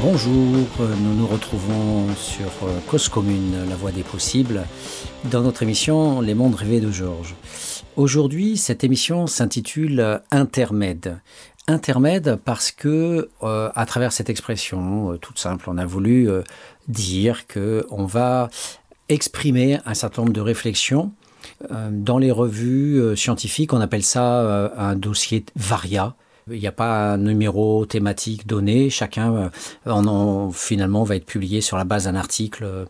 [0.00, 4.62] Bonjour, nous nous retrouvons sur euh, Cause Commune, la voie des possibles,
[5.24, 7.34] dans notre émission Les mondes rêvés de Georges.
[7.96, 11.18] Aujourd'hui, cette émission s'intitule Intermède.
[11.66, 16.28] Intermède parce que, euh, à travers cette expression euh, toute simple, on a voulu
[16.86, 18.50] dire que on va
[19.08, 21.12] exprimer un certain nombre de réflexions
[21.90, 23.72] dans les revues scientifiques.
[23.72, 26.14] On appelle ça un dossier varia
[26.50, 28.90] il n'y a pas un numéro thématique donné.
[28.90, 29.50] Chacun,
[29.86, 32.86] euh, en, finalement, va être publié sur la base d'un article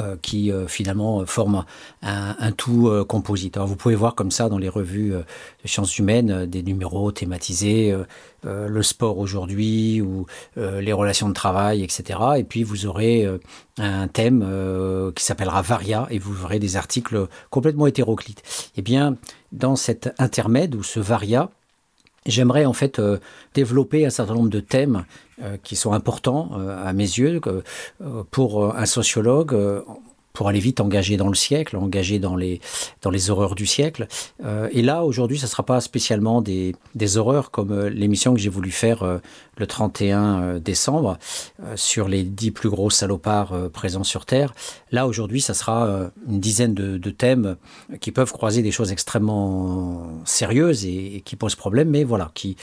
[0.00, 1.64] euh, qui euh, finalement forme
[2.02, 3.58] un, tout composite.
[3.58, 7.96] vous pouvez voir comme ça dans les revues de sciences humaines des numéros thématisés,
[8.44, 12.18] le sport aujourd'hui ou les relations de travail, etc.
[12.38, 13.28] Et puis vous aurez
[13.78, 18.42] un thème qui s'appellera Varia et vous aurez des articles complètement hétéroclites.
[18.76, 19.16] Eh bien,
[19.52, 21.50] dans cet intermède ou ce Varia,
[22.26, 23.18] J'aimerais en fait euh,
[23.54, 25.04] développer un certain nombre de thèmes
[25.42, 27.40] euh, qui sont importants euh, à mes yeux
[28.30, 29.56] pour un sociologue
[30.40, 32.62] pour aller vite engagé dans le siècle, engagé dans les,
[33.02, 34.08] dans les horreurs du siècle.
[34.42, 38.32] Euh, et là, aujourd'hui, ce ne sera pas spécialement des, des horreurs comme euh, l'émission
[38.32, 39.18] que j'ai voulu faire euh,
[39.58, 41.18] le 31 décembre
[41.74, 44.54] sur les dix plus gros salopards présents sur Terre.
[44.90, 47.56] Là, aujourd'hui, ça sera une dizaine de, thèmes
[48.00, 52.56] qui peuvent croiser des choses extrêmement sérieuses et, et qui posent problème, mais voilà, qui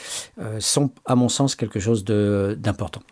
[0.58, 3.02] sont, à mon sens, quelque chose d'important.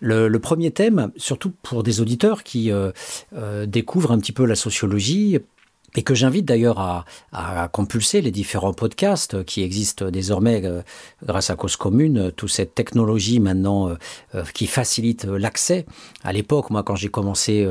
[0.00, 2.92] Le, premier thème, surtout pour des auditeurs qui euh,
[3.34, 5.38] euh, découvrent un petit peu la sociologie,
[5.96, 6.78] et que j'invite d'ailleurs
[7.32, 10.82] à, compulser les différents podcasts qui existent désormais euh,
[11.24, 13.96] grâce à Cause Commune, toute cette technologie maintenant
[14.52, 15.86] qui facilite l'accès.
[16.22, 17.66] À l'époque, moi, quand j'ai commencé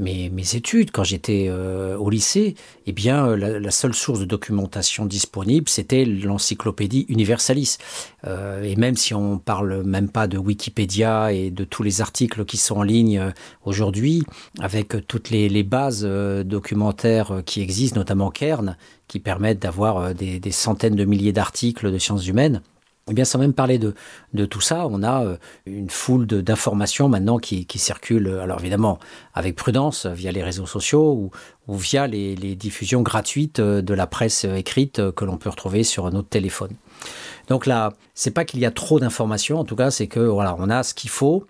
[0.00, 2.54] mes, études, quand j'étais euh, au lycée,
[2.86, 7.78] eh bien, la, seule source de documentation disponible, c'était l'encyclopédie Universalis.
[8.26, 12.44] Euh, et même si on parle même pas de Wikipédia et de tous les articles
[12.44, 13.30] qui sont en ligne euh,
[13.64, 14.24] aujourd'hui,
[14.60, 18.76] avec toutes les, bases documentaires qui existent, notamment Kern,
[19.08, 22.62] qui permettent d'avoir des centaines de milliers d'articles de sciences humaines,
[23.10, 27.38] eh bien, sans même parler de, tout ça, on a euh, une foule d'informations maintenant
[27.38, 28.98] qui, circulent, alors évidemment
[29.34, 31.30] avec prudence, via les réseaux sociaux
[31.66, 35.50] ou, via les, les, diffusions gratuites euh, de la presse écrite euh, que l'on peut
[35.50, 36.70] retrouver sur notre téléphone.
[37.48, 40.54] Donc là, c'est pas qu'il y a trop d'informations, en tout cas, c'est que voilà,
[40.58, 41.46] on a ce qu'il faut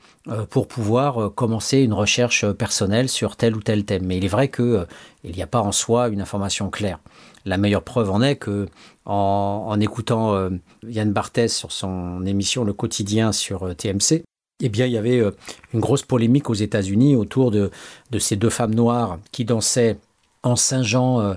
[0.49, 4.05] pour pouvoir commencer une recherche personnelle sur tel ou tel thème.
[4.07, 4.87] Mais il est vrai que
[5.25, 7.01] il n'y a pas en soi une information claire.
[7.45, 8.69] La meilleure preuve en est que
[9.07, 10.51] en, écoutant euh,
[10.87, 14.25] Yann Barthès sur son émission Le Quotidien sur euh, TMC,
[14.61, 15.33] eh bien, il y avait euh,
[15.73, 17.71] une grosse polémique aux États-Unis autour de,
[18.19, 19.99] ces deux femmes noires qui dansaient
[20.43, 21.35] en Saint-Jean euh,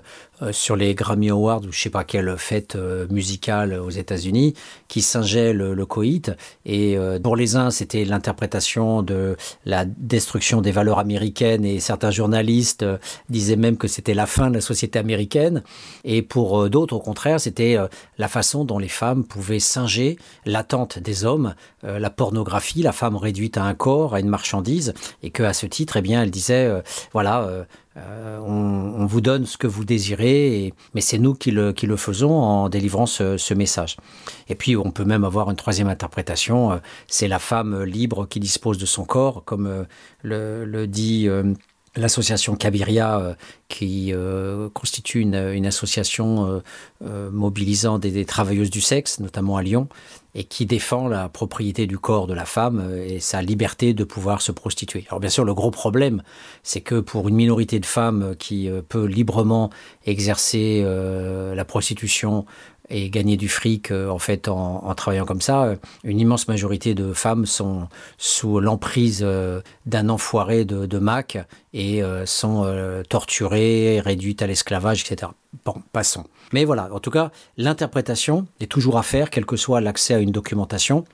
[0.51, 4.55] sur les Grammy Awards ou je sais pas quelle fête euh, musicale aux États-Unis
[4.87, 6.31] qui singeait le, coït.
[6.65, 12.11] Et euh, pour les uns c'était l'interprétation de la destruction des valeurs américaines et certains
[12.11, 12.85] journalistes
[13.29, 15.63] disaient même que c'était la fin de la société américaine.
[16.03, 17.77] Et pour d'autres au contraire c'était
[18.17, 23.57] la façon dont les femmes pouvaient singer l'attente des hommes la pornographie la femme réduite
[23.57, 24.93] à un corps à une marchandise.
[25.21, 27.65] Et que à ce titre eh bien elle disait voilà
[27.95, 30.32] on vous donne ce que vous désirez
[30.93, 33.97] mais c'est nous qui le, faisons en délivrant ce, message.
[34.49, 36.77] Et puis on peut même avoir une troisième interprétation, euh,
[37.07, 41.27] c'est la femme libre qui dispose de son corps, comme euh, le, dit...
[41.27, 41.53] Euh,
[41.95, 44.11] l'association Cabiria, qui
[44.73, 45.35] constitue une,
[45.67, 46.63] association
[47.01, 49.87] mobilisant des, travailleuses du sexe, notamment à Lyon,
[50.35, 54.03] et qui défend la propriété du corps de la femme euh, et sa liberté de
[54.03, 55.05] pouvoir se prostituer.
[55.09, 56.23] Alors bien sûr, le gros problème,
[56.63, 59.69] c'est que pour une minorité de femmes qui euh, peut librement
[60.05, 62.45] exercer euh, la prostitution
[62.89, 67.45] et gagner du fric en fait en, travaillant comme ça, une immense majorité de femmes
[67.45, 69.25] sont sous l'emprise
[69.85, 71.37] d'un enfoiré de, Mac
[71.73, 75.31] et sont torturées, réduites à l'esclavage, etc.
[75.65, 76.25] Bon, passons.
[76.51, 80.19] Mais voilà, en tout cas, l'interprétation est toujours à faire, quel que soit l'accès à
[80.19, 81.05] une documentation.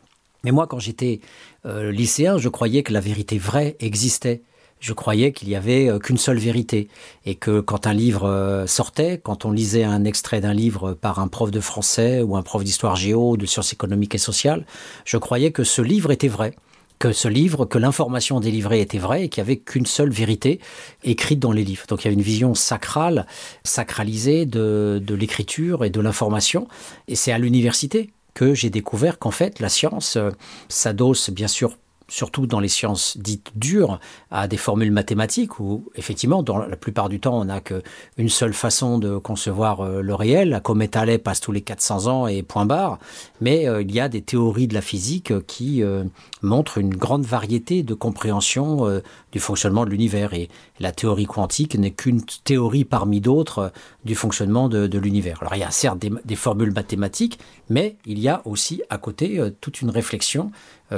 [0.43, 1.19] Mais moi, quand j'étais
[1.65, 4.41] euh, lycéen, je croyais que la vérité vraie existait.
[4.79, 6.87] Je croyais qu'il n'y avait euh, qu'une seule vérité
[7.25, 11.19] et que quand un livre euh, sortait, quand on lisait un extrait d'un livre par
[11.19, 14.65] un prof de français ou un prof d'histoire géo, de sciences économiques et sociales,
[15.05, 16.55] je croyais que ce livre était vrai
[16.99, 20.59] que ce livre, que l'information délivrée était vraie et qu'il n'y avait qu'une seule vérité
[21.03, 21.85] écrite dans les livres.
[21.87, 23.25] Donc il y avait une vision sacrale,
[23.63, 26.67] sacralisée de, de l'écriture et de l'information.
[27.07, 30.31] Et c'est à l'université que j'ai découvert qu'en fait la science euh,
[30.67, 31.77] s'adosse bien sûr
[32.09, 33.99] surtout dans les sciences dites dures,
[34.31, 38.53] à des formules mathématiques où, effectivement, dans la plupart du temps, on n'a qu'une seule
[38.53, 40.49] façon de concevoir euh, le réel.
[40.49, 42.99] La comète Halley passe tous les 400 ans et point barre.
[43.41, 46.03] Mais euh, il y a des théories de la physique qui euh,
[46.41, 49.01] montrent une grande variété de compréhension
[49.31, 50.33] du fonctionnement de l'univers.
[50.33, 53.71] Et la théorie quantique n'est qu'une théorie parmi d'autres
[54.03, 55.37] du fonctionnement de, l'univers.
[55.41, 57.39] Alors il y a certes des, formules mathématiques,
[57.69, 60.51] mais il y a aussi à côté toute une réflexion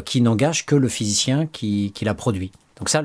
[0.05, 2.51] qui n'engage que le physicien qui, qui l'a produit.
[2.77, 3.01] Donc ça,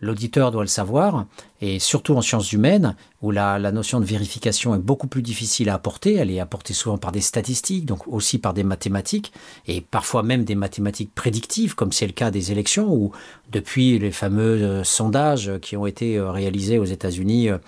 [0.00, 1.26] l'auditeur doit le savoir,
[1.60, 5.74] et surtout en sciences humaines, où la, notion de vérification est beaucoup plus difficile à
[5.74, 9.32] apporter, elle est apportée souvent par des statistiques, donc aussi par des mathématiques,
[9.66, 13.12] et parfois même des mathématiques prédictives, comme c'est le cas des élections, où
[13.50, 17.58] depuis les fameux euh, sondages qui ont été euh, réalisés aux États-Unis euh,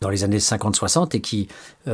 [0.00, 1.48] dans les années 50-60 et qui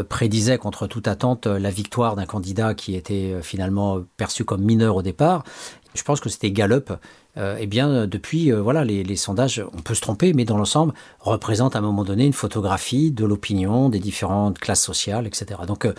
[0.08, 5.02] prédisaient contre toute attente la victoire d'un candidat qui était finalement perçu comme mineur au
[5.02, 5.44] départ.
[5.95, 6.93] Je pense que c'était Gallup
[7.37, 10.93] euh, eh bien, depuis, euh, voilà, les, sondages, on peut se tromper, mais dans l'ensemble,
[11.21, 15.61] représentent à un moment donné une photographie de l'opinion des différentes classes sociales, etc.
[15.67, 15.95] Donc, euh,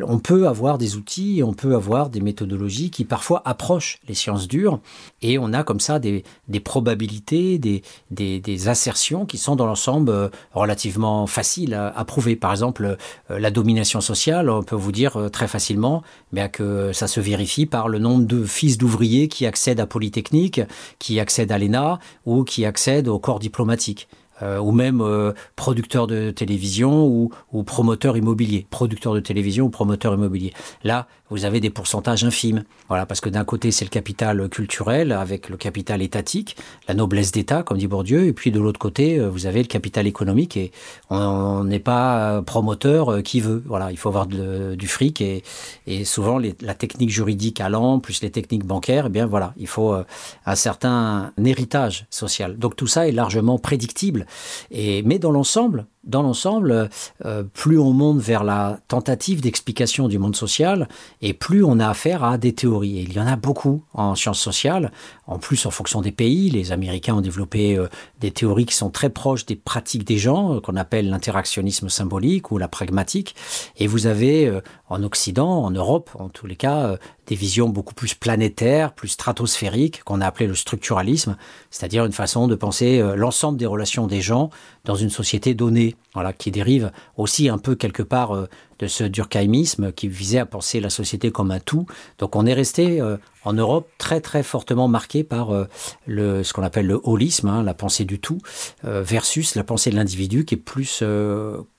[0.00, 4.48] on peut avoir des outils, on peut avoir des méthodologies qui parfois approchent les sciences
[4.48, 4.80] dures,
[5.20, 6.24] et on a comme ça des,
[6.64, 12.36] probabilités, des, assertions qui sont dans l'ensemble relativement faciles à, prouver.
[12.36, 12.96] Par exemple,
[13.28, 16.02] la domination sociale, on peut vous dire très facilement
[16.32, 20.60] bien que ça se vérifie par le nombre de fils d'ouvriers qui accèdent à Polytechnique,
[20.98, 24.08] qui accèdent à l'ENA ou qui accèdent au corps diplomatique.
[24.40, 29.70] Euh, ou même euh, producteur de télévision ou, ou promoteur immobilier, producteur de télévision ou
[29.70, 30.52] promoteur immobilier.
[30.82, 32.64] Là, vous avez des pourcentages infimes.
[32.88, 36.56] Voilà, parce que d'un côté, c'est le capital culturel avec le capital étatique,
[36.88, 39.68] la noblesse d'État, comme dit Bourdieu, et puis de l'autre côté, euh, vous avez le
[39.68, 40.72] capital économique et
[41.08, 43.62] on n'est pas promoteur euh, qui veut.
[43.66, 45.42] Voilà, il faut avoir du fric et,
[45.86, 49.94] et souvent la technique juridique allant, plus les techniques bancaires, eh bien voilà, il faut
[49.94, 50.04] euh,
[50.44, 52.58] un certain héritage social.
[52.58, 54.21] Donc tout ça est largement prédictible.
[54.70, 56.88] Et, mais dans l'ensemble, dans l'ensemble,
[57.24, 60.88] euh, plus on monte vers la tentative d'explication du monde social,
[61.20, 62.98] et plus on a affaire à des théories.
[62.98, 64.90] Et il y en a beaucoup en sciences sociales.
[65.26, 67.86] En plus, en fonction des pays, les Américains ont développé euh,
[68.20, 72.50] des théories qui sont très proches des pratiques des gens, euh, qu'on appelle l'interactionnisme symbolique
[72.50, 73.36] ou la pragmatique.
[73.76, 74.60] Et vous avez
[74.92, 76.96] en Occident, en Europe, en tous les cas,
[77.26, 81.36] des visions beaucoup plus planétaires, plus stratosphériques, qu'on a appelé le structuralisme,
[81.70, 84.50] c'est-à-dire une façon de penser l'ensemble des relations des gens
[84.84, 88.48] dans une société donnée, voilà, qui dérive aussi un peu quelque part euh,
[88.78, 91.86] de ce durkheimisme qui visait à penser la société comme un tout.
[92.18, 95.68] Donc on est resté euh, en Europe très très fortement marqué par euh,
[96.06, 98.38] le, ce qu'on appelle le holisme, hein, la pensée du tout,
[98.82, 101.02] versus la pensée de l'individu qui est plus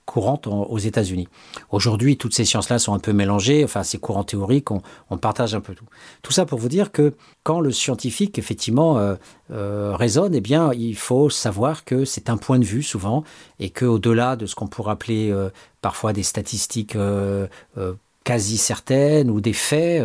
[0.06, 1.28] courante aux États-Unis.
[1.72, 4.82] Aujourd'hui, toutes ces sciences-là sont un peu mélangées, enfin, ces courants théoriques, on,
[5.18, 5.86] partage un peu tout.
[6.22, 7.14] Tout ça pour vous dire que
[7.44, 9.16] quand le scientifique, effectivement, euh,
[9.52, 13.24] euh, raisonne, eh bien, il faut savoir que c'est un point de vue souvent,
[13.60, 15.50] et qu'au-delà de ce qu'on pourrait appeler euh,
[15.82, 16.98] parfois des statistiques
[18.24, 20.04] quasi certaines ou des faits,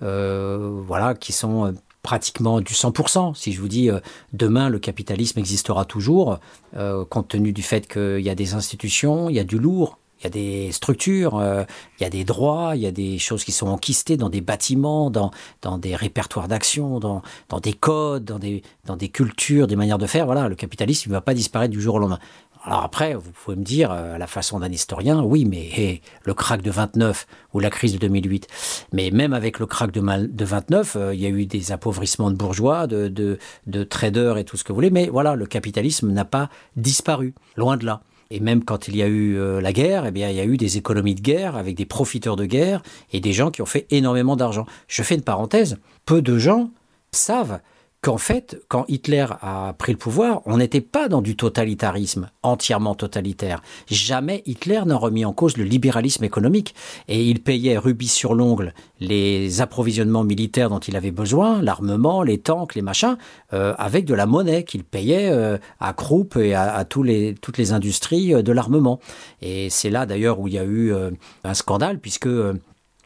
[0.00, 1.74] voilà, qui sont
[2.06, 3.34] pratiquement du 100%.
[3.34, 3.98] Si je vous dis euh,
[4.32, 6.38] demain le capitalisme existera toujours,
[6.76, 9.98] euh, compte tenu du fait qu'il y a des institutions, il y a du lourd,
[10.20, 11.64] il y a des structures, euh,
[11.98, 14.40] il y a des droits, il y a des choses qui sont enquistées dans des
[14.40, 15.30] bâtiments, dans,
[15.62, 19.98] dans des répertoires d'action, dans, dans des codes, dans des, dans des cultures, des manières
[19.98, 20.26] de faire.
[20.26, 22.20] Voilà, le capitalisme ne va pas disparaître du jour au lendemain.
[22.66, 26.34] Alors après, vous pouvez me dire, euh, à la façon d'un historien, oui, mais le
[26.34, 28.48] crack de 29 ou la crise de 2008.
[28.92, 32.28] Mais même avec le crack de, de 29, euh, il y a eu des appauvrissements
[32.32, 34.90] de bourgeois, de, de, traders et tout ce que vous voulez.
[34.90, 38.00] Mais voilà, le capitalisme n'a pas disparu, loin de là.
[38.30, 40.44] Et même quand il y a eu euh, la guerre, eh bien, il y a
[40.44, 42.82] eu des économies de guerre avec des profiteurs de guerre
[43.12, 44.66] et des gens qui ont fait énormément d'argent.
[44.88, 46.70] Je fais une parenthèse, peu de gens
[47.12, 47.60] savent
[48.06, 52.94] qu'en fait, quand Hitler a pris le pouvoir, on n'était pas dans du totalitarisme entièrement
[52.94, 53.62] totalitaire.
[53.88, 56.76] Jamais Hitler n'a remis en cause le libéralisme économique.
[57.08, 62.38] Et il payait rubis sur l'ongle les approvisionnements militaires dont il avait besoin, l'armement, les
[62.38, 63.16] tanks, les machins,
[63.52, 67.72] euh, avec de la monnaie qu'il payait euh, à Krupp et à, les, toutes les
[67.72, 69.00] industries euh, de l'armement.
[69.42, 70.94] Et c'est là d'ailleurs où il y a eu
[71.42, 72.28] un scandale, puisque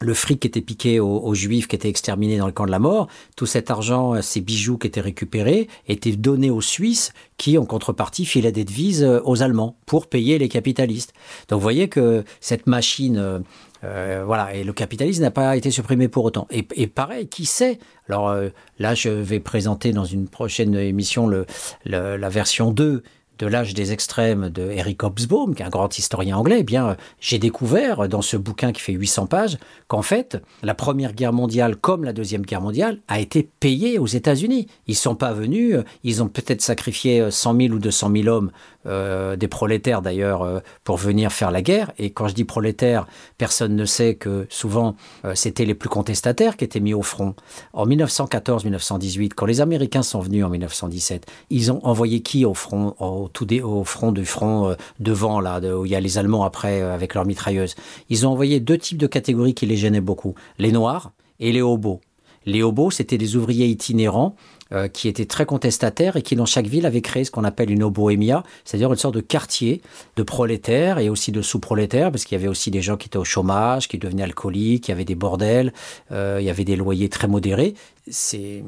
[0.01, 2.79] le fric qui était piqué aux, juifs qui étaient exterminés dans le camp de la
[2.79, 7.57] mort, tout cet argent, euh, ces bijoux qui étaient récupérés, étaient donnés aux Suisses qui,
[7.57, 11.13] en contrepartie, filaient des devises euh, aux Allemands pour payer les capitalistes.
[11.47, 13.43] Donc vous voyez que cette machine,
[13.83, 16.47] euh, voilà, et le capitalisme n'a pas été supprimé pour autant.
[16.49, 17.77] Et, pareil, qui sait?
[18.09, 18.35] Alors
[18.79, 21.45] là, je vais présenter dans une prochaine émission le,
[21.85, 23.03] la version 2
[23.41, 26.95] de l'âge des extrêmes de Eric Hobsbawm, qui est un grand historien anglais, eh bien,
[27.19, 29.57] j'ai découvert dans ce bouquin qui fait 800 pages
[29.87, 34.05] qu'en fait, la Première Guerre mondiale, comme la Deuxième Guerre mondiale, a été payée aux
[34.05, 34.67] États-Unis.
[34.85, 38.51] Ils ne sont pas venus, ils ont peut-être sacrifié 100 000 ou 200 000 hommes,
[38.87, 41.91] euh, des prolétaires d'ailleurs, euh, pour venir faire la guerre.
[41.97, 43.07] Et quand je dis prolétaires,
[43.37, 44.95] personne ne sait que souvent,
[45.25, 47.35] euh, c'était les plus contestataires qui étaient mis au front.
[47.73, 52.95] En 1914-1918, quand les Américains sont venus en 1917, ils ont envoyé qui au front,
[52.99, 56.81] au, tout au front du front devant, là, où il y a les Allemands après
[56.81, 57.75] avec leurs mitrailleuses
[58.09, 61.61] Ils ont envoyé deux types de catégories qui les gênaient beaucoup les Noirs et les
[61.61, 62.01] hobos.
[62.45, 64.35] Les hobos, c'était des ouvriers itinérants
[64.73, 67.71] euh, qui étaient très contestataires et qui, dans chaque ville, avaient créé ce qu'on appelle
[67.71, 69.81] une hoboémia, c'est-à-dire une sorte de quartier
[70.15, 73.17] de prolétaires et aussi de sous-prolétaires, parce qu'il y avait aussi des gens qui étaient
[73.17, 75.73] au chômage, qui devenaient alcooliques, il y avait des bordels,
[76.13, 77.73] euh, il y avait des loyers très modérés.
[78.09, 78.63] Ces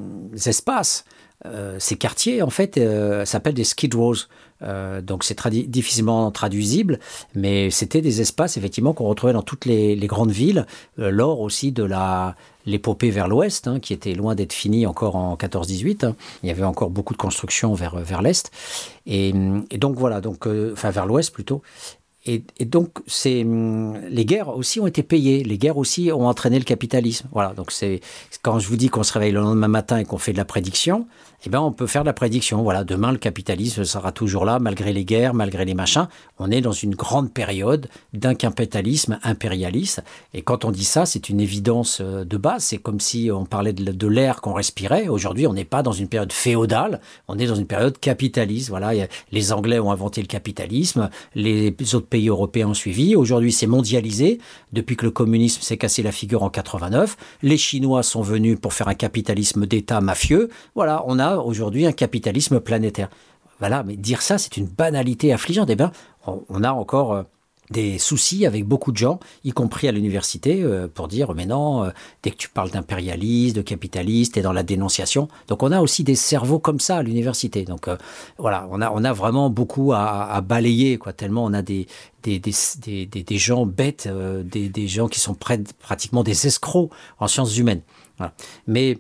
[0.45, 1.05] espaces,
[1.45, 2.77] euh, ces quartiers, en fait,
[3.25, 4.15] s'appellent des skid rows.
[5.01, 5.38] donc c'est
[5.69, 7.00] difficilement traduisible,
[7.33, 10.65] mais c'était des espaces effectivement qu'on retrouvait dans toutes les grandes villes,
[10.98, 15.36] lors aussi de la, l'épopée vers l'ouest, hein, qui était loin d'être finie encore en
[15.36, 16.05] 14-18.
[16.05, 16.15] Hein.
[16.43, 18.51] Il y avait encore beaucoup de constructions vers, vers l'est.
[19.05, 19.34] Et,
[19.77, 21.62] donc voilà, donc, euh, enfin vers l'ouest plutôt.
[22.25, 23.46] Et, donc, c'est
[24.10, 25.43] les guerres aussi ont été payées.
[25.43, 27.27] Les guerres aussi ont entraîné le capitalisme.
[27.34, 27.53] Voilà.
[27.53, 28.00] Donc, c'est
[28.41, 30.46] quand je vous dis qu'on se réveille le lendemain matin et qu'on fait de la
[30.46, 31.05] prédiction,
[31.45, 32.63] eh ben, on peut faire la prédiction.
[32.63, 36.07] Voilà, demain, le capitalisme sera toujours là, malgré les guerres, malgré les machins.
[36.39, 40.01] On est dans une grande période d'un capitalisme impérialiste.
[40.33, 42.63] Et quand on dit ça, c'est une évidence euh, de base.
[42.63, 45.09] C'est comme si on parlait de, l'air qu'on respirait.
[45.09, 48.69] Aujourd'hui, on n'est pas dans une période féodale, on est dans une période capitaliste.
[48.69, 53.15] Voilà, les Anglais ont inventé le capitalisme, les autres pays européens ont suivi.
[53.15, 54.39] Aujourd'hui, c'est mondialisé.
[54.71, 58.73] Depuis que le communisme s'est cassé la figure en 89, les Chinois sont venus pour
[58.73, 60.50] faire un capitalisme d'État mafieux.
[60.75, 63.09] Voilà, on a aujourd'hui un capitalisme planétaire.
[63.59, 65.69] Voilà, mais dire ça, c'est une banalité affligeante.
[65.69, 65.91] Eh bien,
[66.25, 67.23] on a encore euh,
[67.69, 71.85] des soucis avec beaucoup de gens, y compris à l'université, euh, pour dire mais non,
[71.85, 71.89] euh,
[72.23, 75.27] dès que tu parles d'impérialiste, de capitaliste, et dans la dénonciation.
[75.47, 77.63] Donc on a aussi des cerveaux comme ça à l'université.
[77.63, 77.87] Donc
[78.37, 81.87] voilà, on a, on a vraiment beaucoup à, balayer, quoi, tellement on a des,
[82.23, 84.09] des, des, des, gens bêtes,
[84.43, 87.81] des, des, gens qui sont pratiquement des escrocs en sciences humaines.
[88.67, 88.97] Mais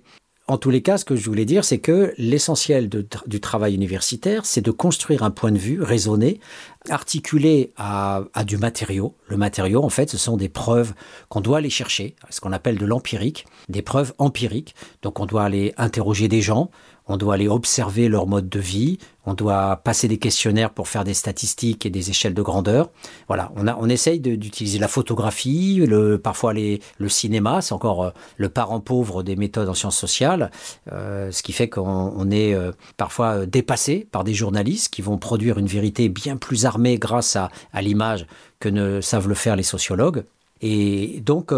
[0.47, 4.45] en tous les cas, ce que je voulais dire, c'est que l'essentiel du travail universitaire,
[4.45, 6.41] c'est de construire un point de vue raisonné,
[6.89, 9.15] articulé à, du matériau.
[9.29, 10.93] Le matériau, en fait, ce sont des preuves
[11.29, 14.75] qu'on doit aller chercher, ce qu'on appelle de l'empirique, des preuves empiriques.
[15.01, 16.69] Donc on doit aller interroger des gens,
[17.07, 21.03] on doit aller observer leur mode de vie, on doit passer des questionnaires pour faire
[21.03, 22.89] des statistiques et des échelles de grandeur.
[23.27, 25.83] Voilà, on, a, on essaye d'utiliser la photographie,
[26.23, 30.51] parfois le cinéma, c'est encore euh, le parent pauvre des méthodes en sciences sociales,
[30.91, 35.57] euh, ce qui fait qu'on est euh, parfois dépassé par des journalistes qui vont produire
[35.57, 38.25] une vérité bien plus armée grâce à, à l'image
[38.59, 40.23] que ne savent le faire les sociologues.
[40.65, 41.51] Et donc,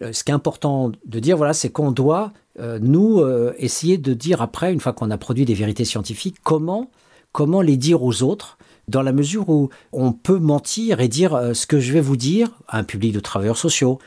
[0.00, 4.12] ce qui est important de dire, voilà, c'est qu'on doit euh, nous euh, essayer de
[4.14, 6.90] dire après, une fois qu'on a produit des vérités scientifiques, comment,
[7.32, 11.52] comment les dire aux autres dans la mesure où on peut mentir et dire euh,
[11.52, 13.98] ce que je vais vous dire à un public de travailleurs sociaux,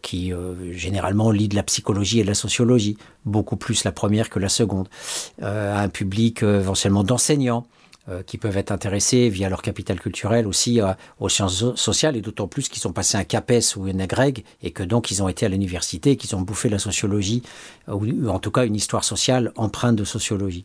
[0.00, 0.32] qui
[0.70, 4.48] généralement lit de la psychologie et de la sociologie, beaucoup plus la première que la
[4.48, 4.88] seconde,
[5.42, 7.66] à un public éventuellement d'enseignants,
[8.26, 12.48] qui peuvent être intéressés via leur capital culturel aussi euh, aux sciences sociales et d'autant
[12.48, 15.46] plus qu'ils sont passés un CAPES ou une agrég et que donc ils ont été
[15.46, 17.42] à l'université, qu'ils ont bouffé la sociologie
[17.86, 20.64] ou en tout cas une histoire sociale empreinte de sociologie.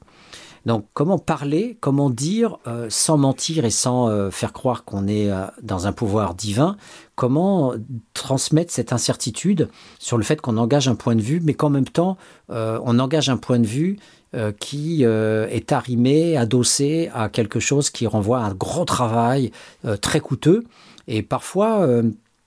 [0.65, 5.29] Donc comment parler, comment dire euh, sans mentir et sans faire croire qu'on est
[5.61, 6.75] dans un pouvoir divin,
[7.15, 7.73] comment
[8.13, 11.87] transmettre cette incertitude sur le fait qu'on engage un point de vue mais qu'en même
[11.87, 12.17] temps
[12.49, 14.16] on engage un point de vue euh,
[14.59, 19.51] qui euh, est arrimé, adossé à quelque chose qui renvoie à un gros travail
[19.85, 20.63] euh, très coûteux
[21.07, 21.87] et parfois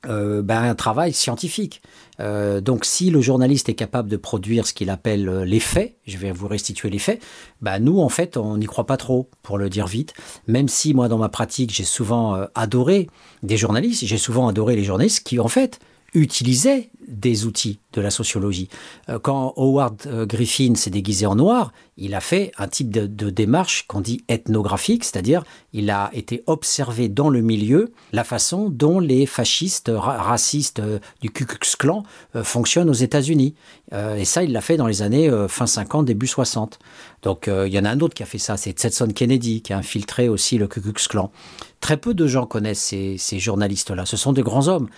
[0.05, 1.81] ben, un travail scientifique.
[2.19, 6.31] donc si le journaliste est capable de produire ce qu'il appelle les faits, je vais
[6.31, 7.23] vous restituer les faits,
[7.63, 10.13] ben, nous en fait on n'y croit pas trop, pour le dire vite,
[10.47, 13.09] même si moi dans ma pratique j'ai souvent adoré
[13.43, 15.81] des journalistes, j'ai souvent adoré les journalistes qui en fait
[16.15, 18.69] utilisaient des outils de la sociologie.
[19.09, 23.31] Euh, quand Howard euh, Griffin s'est déguisé en noir, il a fait un type de,
[23.31, 29.01] démarche qu'on dit ethnographique, c'est-à-dire il a été observé dans le milieu la façon dont
[29.01, 32.05] les fascistes racistes euh, du Ku Klux Klan
[32.43, 33.55] fonctionnent aux États-Unis.
[33.93, 36.79] Et ça, il l'a fait dans les années fin 50, début 60.
[37.23, 39.73] Donc il y en a un autre qui a fait ça, c'est Stetson Kennedy, qui
[39.73, 41.33] a infiltré aussi le Ku Klux Klan.
[41.81, 44.07] Très peu de gens connaissent ces, journalistes-là.
[44.07, 44.89] Ce sont des grands hommes.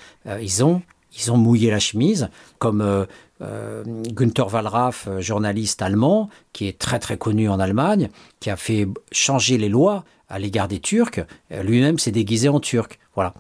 [0.40, 0.82] ils ont
[1.18, 3.04] ils ont mouillé la chemise, comme euh,
[3.42, 8.08] euh, Günther Wallraff, euh, journaliste allemand, qui est très très connu en Allemagne,
[8.40, 11.20] qui a fait changer les lois à l'égard des Turcs,
[11.50, 12.98] lui-même s'est déguisé en Turc.
[13.14, 13.34] Voilà.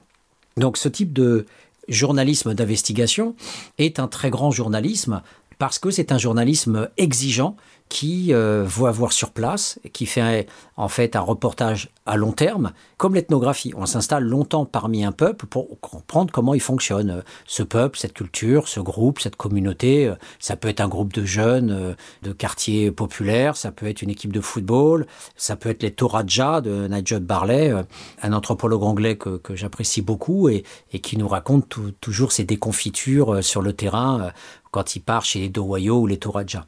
[0.58, 1.46] Donc ce type de
[1.88, 3.34] journalisme d'investigation
[3.78, 5.22] est un très grand journalisme
[5.58, 7.56] parce que c'est un journalisme exigeant
[7.92, 10.46] qui euh, voit voir sur place, qui fait
[10.78, 13.74] en fait un reportage à long terme, comme l'ethnographie.
[13.76, 17.22] On s'installe longtemps parmi un peuple pour comprendre comment il fonctionne.
[17.44, 21.26] Ce peuple, cette culture, ce groupe, cette communauté, euh, ça peut être un groupe de
[21.26, 25.06] jeunes euh, de quartiers populaires, ça peut être une équipe de football,
[25.36, 27.74] ça peut être les Toraja de Nigel Barley,
[28.22, 30.64] un anthropologue anglais que, j'apprécie beaucoup et,
[31.02, 34.32] qui nous raconte toujours ses déconfitures sur le terrain
[34.70, 36.64] quand il part chez les Dowayo ou les Toraja.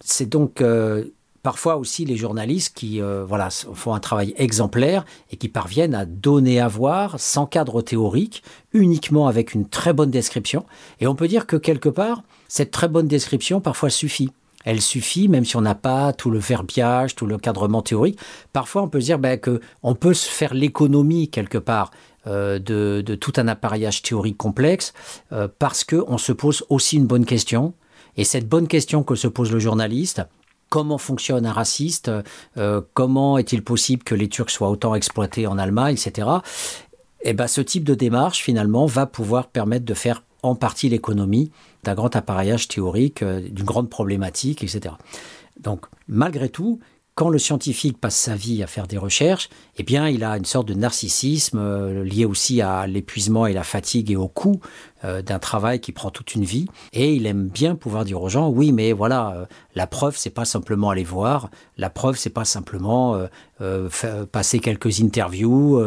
[0.00, 1.04] C'est donc euh,
[1.42, 6.04] parfois aussi les journalistes qui euh, voilà, font un travail exemplaire et qui parviennent à
[6.04, 8.42] donner à voir sans cadre théorique,
[8.72, 10.64] uniquement avec une très bonne description.
[11.00, 14.30] Et on peut dire que quelque part, cette très bonne description parfois suffit.
[14.64, 18.18] Elle suffit, même si on n'a pas tout le verbiage, tout le cadrement théorique.
[18.52, 21.90] Parfois, on peut se dire ben, qu'on peut se faire l'économie quelque part
[22.26, 24.92] euh, de, tout un appareillage théorique complexe
[25.58, 27.72] parce qu'on se pose aussi une bonne question
[28.16, 30.22] et cette bonne question que se pose le journaliste,
[30.68, 32.10] comment fonctionne un raciste,
[32.56, 36.28] euh, comment est-il possible que les Turcs soient autant exploités en Allemagne, etc.
[37.22, 40.88] Et eh ben, ce type de démarche, finalement, va pouvoir permettre de faire en partie
[40.88, 41.50] l'économie
[41.84, 44.94] d'un grand appareillage théorique, euh, d'une grande problématique, etc.
[45.60, 46.80] Donc, malgré tout,
[47.14, 50.44] quand le scientifique passe sa vie à faire des recherches, eh bien, il a une
[50.44, 54.60] sorte de narcissisme euh, lié aussi à l'épuisement et la fatigue et au coût
[55.04, 56.66] euh, d'un travail qui prend toute une vie.
[56.92, 60.30] Et il aime bien pouvoir dire aux gens, oui, mais voilà, euh, la preuve, c'est
[60.30, 61.50] pas simplement aller voir.
[61.76, 63.20] La preuve, c'est pas simplement
[64.32, 65.82] passer quelques interviews,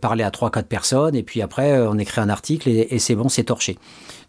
[0.00, 3.28] parler à trois, quatre personnes, et puis après, on écrit un article et, c'est bon,
[3.28, 3.78] c'est torché.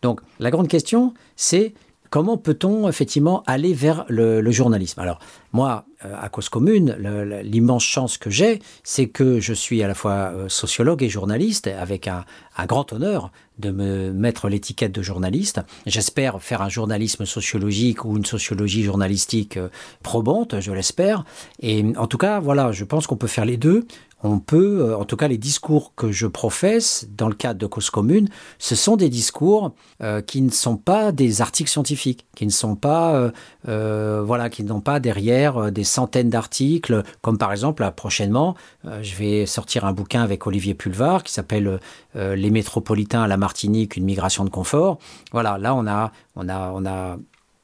[0.01, 1.73] Donc, la grande question, c'est
[2.13, 4.99] comment peut-on effectivement aller vers le, journalisme?
[4.99, 5.17] Alors
[5.51, 6.95] moi, à cause commune,
[7.43, 11.67] l'immense chance que j'ai, c'est que je suis à la fois euh, sociologue et journaliste,
[11.67, 12.25] avec un,
[12.67, 15.61] grand honneur de me mettre l'étiquette de journaliste.
[15.85, 19.69] J'espère faire un journalisme sociologique ou une sociologie journalistique euh,
[20.01, 21.23] probante, je l'espère.
[21.61, 23.85] Et en tout cas, voilà, je pense qu'on peut faire les deux
[24.23, 27.65] on peut, euh, en tout cas les discours que je professe dans le cadre de
[27.65, 32.45] cause commune, ce sont des discours euh, qui ne sont pas des articles scientifiques, qui
[32.45, 33.31] ne sont pas,
[33.67, 38.55] euh, voilà, qui n'ont pas derrière des centaines d'articles, comme par exemple prochainement,
[39.01, 41.79] je vais sortir un bouquin avec Olivier Pulvar qui s'appelle
[42.15, 44.97] Les métropolitains à la Martinique, une migration de confort.
[45.31, 47.17] Voilà, là on a, on a, on a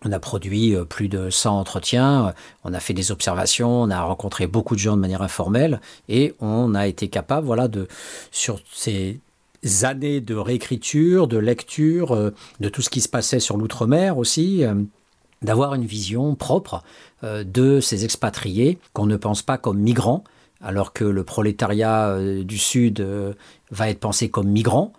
[0.05, 2.33] on a produit euh, plus de 100 entretiens,
[2.63, 6.33] on a fait des observations, on a rencontré beaucoup de gens de manière informelle et
[6.39, 7.87] on a été capable, voilà, de,
[8.31, 9.19] sur ces
[9.83, 14.63] années de réécriture, de lecture, euh, de tout ce qui se passait sur l'outre-mer aussi,
[14.63, 14.75] euh,
[15.41, 16.83] d'avoir une vision propre
[17.23, 20.25] de ces expatriés qu'on ne pense pas comme migrants,
[20.61, 23.05] alors que le prolétariat du Sud
[23.71, 24.91] va être pensé comme migrant.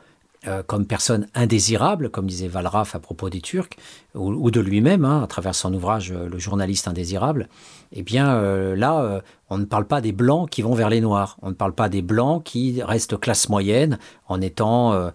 [0.48, 3.76] Euh, comme personne indésirable, comme disait Valraff à propos des Turcs,
[4.14, 7.50] ou, de lui-même, hein, à travers son ouvrage euh, Le journaliste indésirable,
[7.92, 11.37] eh bien euh, là, on ne parle pas des Blancs qui vont vers les Noirs,
[11.42, 13.98] on ne parle pas des Blancs qui restent classe moyenne
[14.29, 15.11] en étant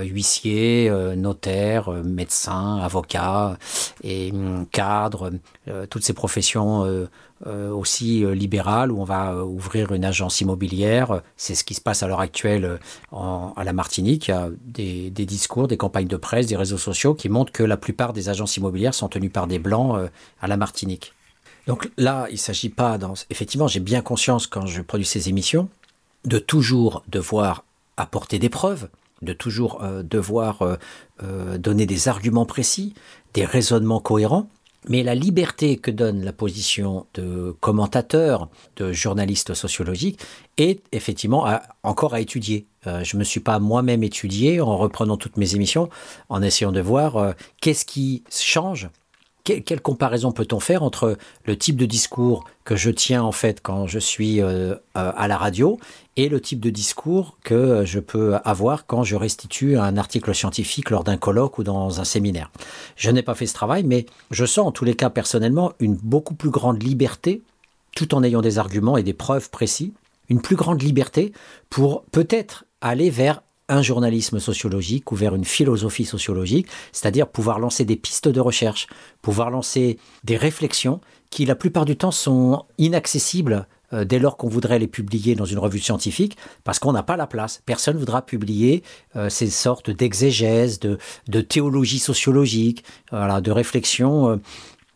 [0.00, 3.58] huissiers, notaires, médecins, avocats
[4.02, 5.32] et hum, cadres,
[5.90, 7.08] toutes ces professions
[7.46, 11.22] aussi euh, libérale où on va euh, ouvrir une agence immobilière.
[11.36, 12.78] C'est ce qui se passe à l'heure actuelle
[13.12, 14.28] à la Martinique.
[14.28, 17.62] Il y a des, discours, des campagnes de presse, des réseaux sociaux qui montrent que
[17.62, 20.08] la plupart des agences immobilières sont tenues par des blancs
[20.40, 21.14] à la Martinique.
[21.66, 23.14] Donc là, il ne s'agit pas, dans...
[23.30, 25.68] effectivement, j'ai bien conscience quand je produis ces émissions,
[26.24, 27.64] de toujours devoir
[27.96, 28.88] apporter des preuves,
[29.20, 30.78] de toujours devoir
[31.58, 32.94] donner des arguments précis,
[33.34, 34.48] des raisonnements cohérents.
[34.88, 40.20] Mais la liberté que donne la position de commentateur, de journaliste sociologique,
[40.58, 41.46] est effectivement
[41.82, 42.66] encore à étudier.
[42.86, 45.88] Euh, je ne me suis pas moi-même étudié en reprenant toutes mes émissions,
[46.28, 48.90] en essayant de voir euh, qu'est-ce qui change
[49.44, 53.86] quelle comparaison peut-on faire entre le type de discours que je tiens en fait quand
[53.86, 55.78] je suis euh, à la radio
[56.16, 60.90] et le type de discours que je peux avoir quand je restitue un article scientifique
[60.90, 62.50] lors d'un colloque ou dans un séminaire?
[62.96, 65.96] Je n'ai pas fait ce travail, mais je sens en tous les cas personnellement une
[65.96, 67.42] beaucoup plus grande liberté,
[67.96, 69.92] tout en ayant des arguments et des preuves précis,
[70.28, 71.32] une plus grande liberté
[71.68, 77.84] pour peut-être aller vers un journalisme sociologique ou vers une philosophie sociologique, c'est-à-dire pouvoir lancer
[77.84, 78.86] des pistes de recherche,
[79.22, 84.48] pouvoir lancer des réflexions qui la plupart du temps sont inaccessibles euh, dès lors qu'on
[84.48, 87.62] voudrait les publier dans une revue scientifique, parce qu'on n'a pas la place.
[87.66, 88.82] Personne ne voudra publier
[89.16, 94.30] euh, ces sortes d'exégèses, de, théologie sociologique, de réflexion.
[94.30, 94.36] Euh,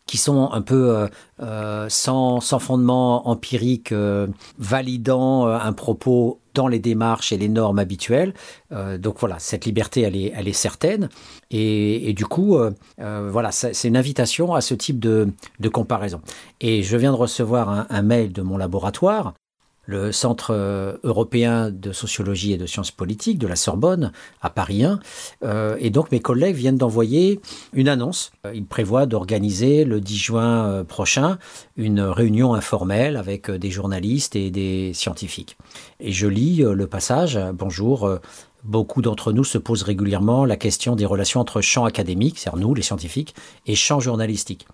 [0.07, 1.07] qui sont un peu euh,
[1.41, 8.33] euh, sans, fondement empirique, euh, validant un propos dans les démarches et les normes habituelles.
[8.71, 11.07] donc voilà, cette liberté, elle est, elle est certaine.
[11.51, 12.57] Et, du coup,
[12.97, 15.29] voilà, c'est une invitation à ce type de,
[15.71, 16.19] comparaison.
[16.59, 19.35] Et je viens de recevoir un mail de mon laboratoire
[19.87, 24.83] le Centre euh, européen de sociologie et de sciences politiques de la Sorbonne à Paris
[24.83, 24.99] 1.
[25.43, 27.39] Euh, et donc mes collègues viennent d'envoyer
[27.73, 28.31] une annonce.
[28.45, 31.39] Euh, ils prévoient d'organiser le 10 juin prochain
[31.77, 35.57] une réunion informelle avec des journalistes et des scientifiques.
[35.99, 37.39] Et je lis le passage.
[37.53, 38.19] Bonjour.
[38.63, 42.73] Beaucoup d'entre nous se posent régulièrement la question des relations entre champ académique, c'est-à-dire nous,
[42.73, 43.33] les scientifiques,
[43.65, 44.67] et champ journalistique.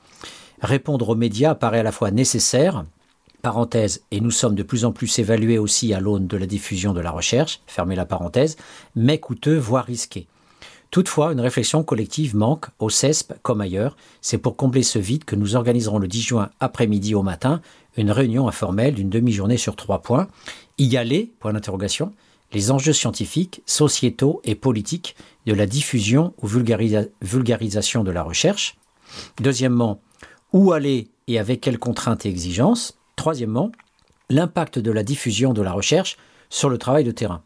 [0.61, 2.85] Répondre aux médias paraît à la fois nécessaire,
[3.43, 6.93] parenthèse, et nous sommes de plus en plus évalués aussi à l'aune de la diffusion
[6.93, 8.55] de la recherche, fermez la parenthèse,
[8.95, 10.27] mais coûteux, voire risqué.
[10.91, 13.97] Toutefois, une réflexion collective manque, au CESP comme ailleurs.
[14.21, 17.61] C'est pour combler ce vide que nous organiserons le 10 juin après-midi au matin
[17.97, 20.27] une réunion informelle d'une demi-journée sur trois points.
[20.77, 22.13] Y aller, point d'interrogation,
[22.53, 25.15] les enjeux scientifiques, sociétaux et politiques
[25.47, 28.77] de la diffusion ou vulgarisation de la recherche.
[29.41, 29.99] Deuxièmement,
[30.53, 33.71] où aller et avec quelles contraintes et exigences Troisièmement,
[34.29, 36.17] l'impact de la diffusion de la recherche
[36.49, 37.41] sur le travail de terrain.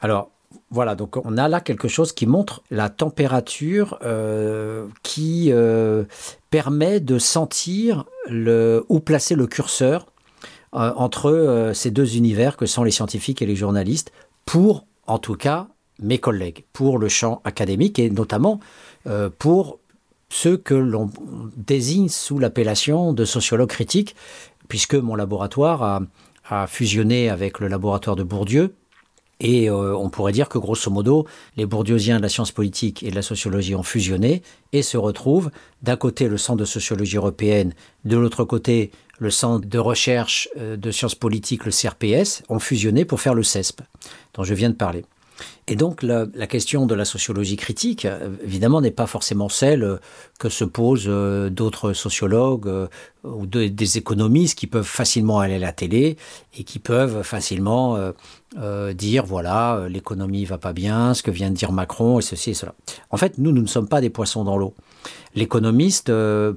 [0.00, 0.30] Alors,
[0.70, 6.04] voilà, donc on a là quelque chose qui montre la température euh, qui euh,
[6.50, 10.06] permet de sentir le, où placer le curseur
[10.74, 14.12] euh, entre ces deux univers que sont les scientifiques et les journalistes
[14.44, 15.68] pour, en tout cas,
[16.00, 18.58] mes collègues, pour le champ académique et notamment
[19.38, 19.78] pour
[20.28, 21.08] ceux que l'on
[21.56, 24.16] désigne sous l'appellation de sociologues critiques,
[24.68, 28.74] puisque mon laboratoire a, fusionné avec le laboratoire de Bourdieu.
[29.40, 33.10] Et euh, on pourrait dire que grosso modo, les bourdieusiens de la science politique et
[33.10, 35.50] de la sociologie ont fusionné et se retrouvent
[35.82, 37.74] d'un côté le centre de sociologie européenne,
[38.04, 43.04] de l'autre côté le centre de recherche euh, de sciences politiques, le CRPS, ont fusionné
[43.04, 43.80] pour faire le CESP,
[44.34, 45.04] dont je viens de parler.
[45.66, 49.96] Et donc la, question de la sociologie critique, euh, évidemment, n'est pas forcément celle euh,
[50.38, 52.88] que se posent euh, d'autres sociologues
[53.24, 56.18] ou des économistes qui peuvent facilement aller à la télé
[56.58, 57.96] et qui peuvent facilement
[58.94, 62.54] dire voilà l'économie va pas bien, ce que vient de dire Macron et ceci et
[62.54, 62.74] cela.
[63.10, 64.74] En fait, nous, nous ne sommes pas des poissons dans l'eau.
[65.34, 66.12] L'économiste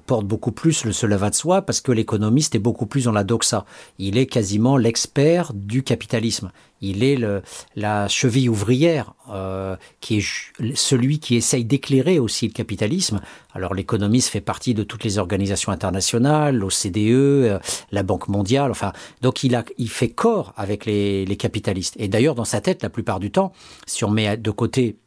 [0.05, 3.11] porte beaucoup plus le cela va de soi parce que l'économiste est beaucoup plus dans
[3.11, 3.65] la doxa.
[3.97, 6.51] Il est quasiment l'expert du capitalisme.
[6.81, 7.41] Il est le,
[7.75, 13.19] la cheville ouvrière, euh, qui est celui qui essaye d'éclairer aussi le capitalisme.
[13.57, 17.59] Alors l'économiste fait partie de toutes les organisations internationales, l'OCDE, euh,
[17.91, 18.93] la Banque mondiale, enfin,
[19.23, 21.95] donc il, fait corps avec les, capitalistes.
[21.97, 23.51] Et d'ailleurs, dans sa tête, la plupart du temps,
[23.87, 24.97] si on met de côté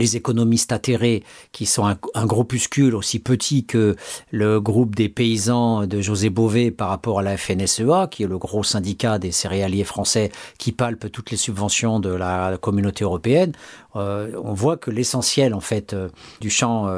[0.00, 3.94] les économistes atterrés, qui sont un, groupuscule aussi petit que
[4.32, 8.38] le groupe des paysans de José Bové par rapport à la FNSEA, qui est le
[8.38, 13.52] gros syndicat des céréaliers français qui palpe toutes les subventions de la communauté européenne,
[13.94, 16.08] euh, on voit que l'essentiel en fait euh,
[16.40, 16.88] du champ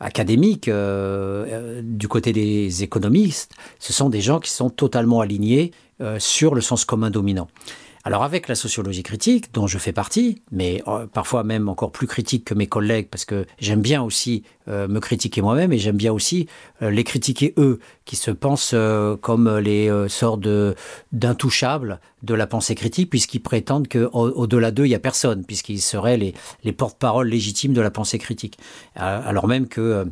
[0.00, 5.72] académique du côté des économistes, ce sont des gens qui sont totalement alignés
[6.18, 7.48] sur le sens commun dominant.
[8.04, 12.06] Alors avec la sociologie critique, dont je fais partie, mais euh, parfois même encore plus
[12.06, 15.96] critique que mes collègues, parce que j'aime bien aussi euh, me critiquer moi-même et j'aime
[15.96, 16.48] bien aussi
[16.82, 18.74] euh, les critiquer eux, qui se pensent
[19.20, 20.48] comme les sortes
[21.12, 26.16] d'intouchables de la pensée critique, puisqu'ils prétendent qu'au-delà d'eux, il n'y a personne, puisqu'ils seraient
[26.16, 28.58] les, porte-paroles légitimes de la pensée critique.
[28.94, 30.06] alors même que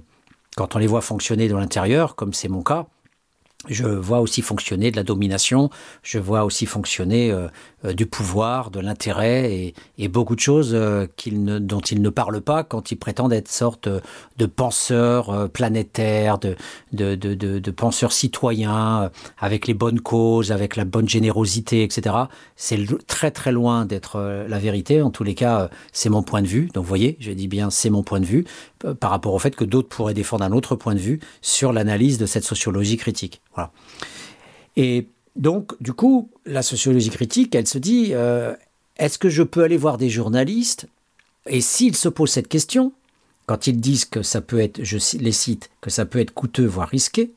[0.57, 2.87] quand on les voit fonctionner dans l'intérieur, comme c'est mon cas,
[3.69, 5.71] je vois aussi fonctionner de la domination,
[6.03, 7.35] je vois aussi fonctionner
[7.93, 12.91] du pouvoir, de l'intérêt et, beaucoup de choses euh, dont ils ne parlent pas quand
[12.91, 13.89] ils prétendent être sorte
[14.39, 16.57] de penseurs planétaires, de,
[16.93, 22.17] de, penseurs citoyens, avec les bonnes causes, avec la bonne générosité, etc.
[22.55, 25.03] C'est très très loin d'être la vérité.
[25.03, 26.69] En tous les cas, c'est mon point de vue.
[26.73, 28.45] Donc vous voyez, je dis bien c'est mon point de vue
[29.01, 32.19] par rapport au fait que d'autres pourraient défendre un autre point de vue sur l'analyse
[32.19, 33.41] de cette sociologie critique.
[34.77, 38.55] Et donc, du coup, la sociologie critique, elle se dit, euh,
[38.97, 40.87] est-ce que je peux aller voir des journalistes
[41.47, 42.93] Et s'ils se posent cette question,
[43.45, 46.67] quand ils disent que ça peut être, je les cite, que ça peut être coûteux,
[46.67, 47.33] voire risqué,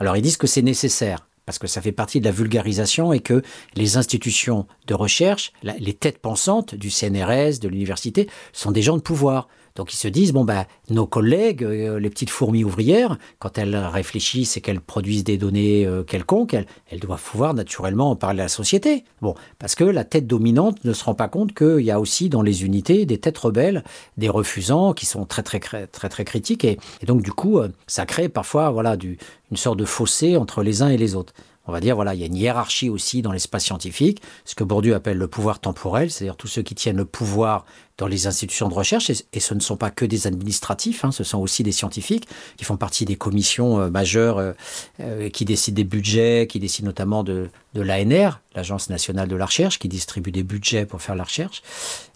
[0.00, 1.26] alors ils disent que c'est nécessaire.
[1.46, 3.42] parce que ça fait partie de la vulgarisation et que
[3.74, 9.02] les institutions de recherche, les têtes pensantes du CNRS, de l'université, sont des gens de
[9.02, 9.48] pouvoir.
[9.76, 13.74] Donc ils se disent, bon, ben, nos collègues, euh, les petites fourmis ouvrières, quand elles
[13.74, 18.44] réfléchissent et qu'elles produisent des données euh, quelconques, elles, doivent pouvoir naturellement en parler à
[18.44, 19.04] la société.
[19.20, 22.28] Bon, parce que la tête dominante ne se rend pas compte qu'il y a aussi
[22.28, 23.82] dans les unités des têtes rebelles,
[24.16, 26.64] des refusants qui sont très très très très, très critiques.
[26.64, 29.18] Et, donc du coup, euh, ça crée parfois voilà, du,
[29.50, 31.32] une sorte de fossé entre les uns et les autres
[31.66, 34.64] on va dire, voilà, il y a une hiérarchie aussi dans l'espace scientifique, ce que
[34.64, 37.64] Bourdieu appelle le pouvoir temporel, c'est-à-dire tous ceux qui tiennent le pouvoir
[37.96, 41.22] dans les institutions de recherche, et, ce ne sont pas que des administratifs, hein, ce
[41.24, 44.52] sont aussi des scientifiques qui font partie des commissions euh, majeures euh,
[45.00, 49.46] euh, qui décident des budgets, qui décident notamment de, de l'ANR, l'Agence nationale de la
[49.46, 51.62] recherche, qui distribue des budgets pour faire la recherche.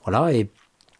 [0.05, 0.33] Voilà,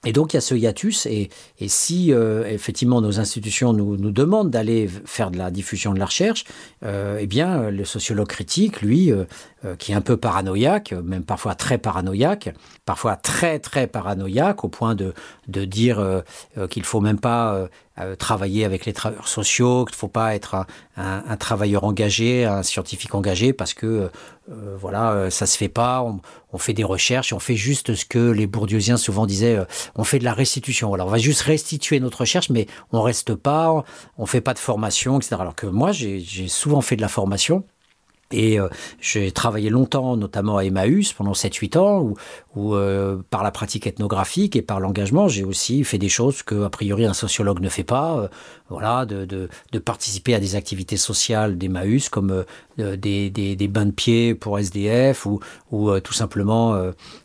[0.05, 1.29] et donc il y a ce hiatus, et,
[1.67, 6.05] si euh, effectivement nos institutions nous, nous demandent d'aller faire de la diffusion de la
[6.05, 6.45] recherche,
[6.85, 9.25] euh, eh bien le sociologue critique, lui, euh,
[9.77, 14.95] qui est un peu paranoïaque, même parfois très paranoïaque, parfois très très paranoïaque, au point
[14.95, 15.15] de,
[15.49, 16.23] de dire
[16.71, 17.69] qu'il faut même pas
[18.19, 22.63] travailler avec les travailleurs sociaux, qu'il ne faut pas être un, un, travailleur engagé, un
[22.63, 24.11] scientifique engagé, parce que
[24.51, 26.03] euh, voilà, euh, ça se fait pas.
[26.53, 29.57] On, fait des recherches, on fait juste ce que les bourdieusiens souvent disaient.
[29.57, 30.95] Euh, on fait de la restitution.
[30.95, 33.85] Alors on va juste restituer notre recherche, mais on reste pas,
[34.17, 35.37] on fait pas de formation, etc.
[35.41, 37.65] Alors que moi, j'ai souvent fait de la formation.
[38.31, 38.69] Et euh,
[39.01, 42.15] j'ai travaillé longtemps, notamment à Emmaüs, pendant 7-8 ans, où,
[42.57, 46.65] où euh, par la pratique ethnographique et par l'engagement, j'ai aussi fait des choses que,
[46.65, 48.19] a priori, un sociologue ne fait pas.
[48.19, 48.29] Euh,
[48.69, 52.45] voilà, de, de, de, participer à des activités sociales d'Emmaüs, comme
[52.79, 56.81] des, des, des, bains de pied pour SDF, ou, ou tout simplement,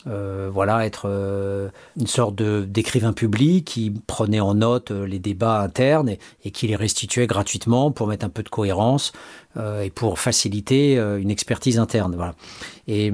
[0.06, 6.68] voilà, être une sorte d'écrivain public qui prenait en note les débats internes et, qui
[6.68, 9.12] les restituait gratuitement pour mettre un peu de cohérence
[9.58, 12.16] euh, et pour faciliter euh, une expertise interne.
[12.16, 12.36] Voilà.
[12.88, 13.12] Et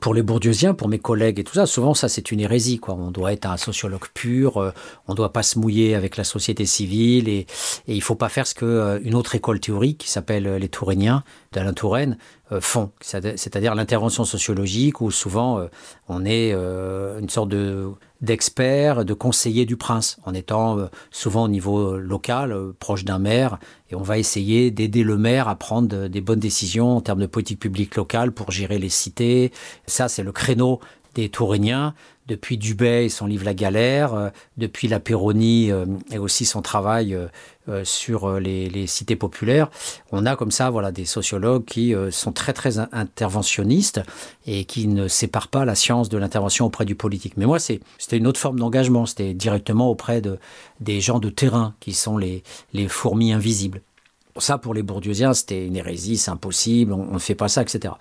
[0.00, 2.78] pour les bourdieusiens, pour mes collègues et tout ça, souvent ça c'est une hérésie.
[2.78, 2.94] Quoi.
[2.94, 4.72] On doit être un sociologue pur, euh,
[5.06, 7.46] on ne doit pas se mouiller avec la société civile et,
[7.86, 11.72] il ne faut pas faire ce qu'une autre école théorique qui s'appelle les Touréniens d'Alain
[11.72, 12.18] Touraine
[12.60, 15.66] font, c'est-à-dire l'intervention sociologique où souvent
[16.08, 21.48] on est une sorte de d'experts, de conseillers du prince, en étant euh, souvent au
[21.48, 23.58] niveau local, euh, proche d'un maire,
[23.90, 27.26] et on va essayer d'aider le maire à prendre des bonnes décisions en termes de
[27.26, 29.52] politique publique locale pour gérer les cités.
[29.86, 30.80] Ça, c'est le créneau
[31.14, 31.94] des Touréniens
[32.28, 36.62] depuis Dubay et son livre La Galère, euh, depuis la Péronie euh, et aussi son
[36.62, 39.68] travail euh, sur les, cités populaires.
[40.12, 44.00] On a comme ça voilà, des sociologues qui sont très très interventionnistes
[44.46, 47.36] et qui ne séparent pas la science de l'intervention auprès du politique.
[47.36, 50.38] Mais moi, c'était une autre forme d'engagement, c'était directement auprès de,
[50.80, 53.82] des gens de terrain qui sont les, les fourmis invisibles.
[54.38, 57.94] Ça, pour les bourdieusiens, c'était une hérésie, c'est impossible, on ne fait pas ça, etc.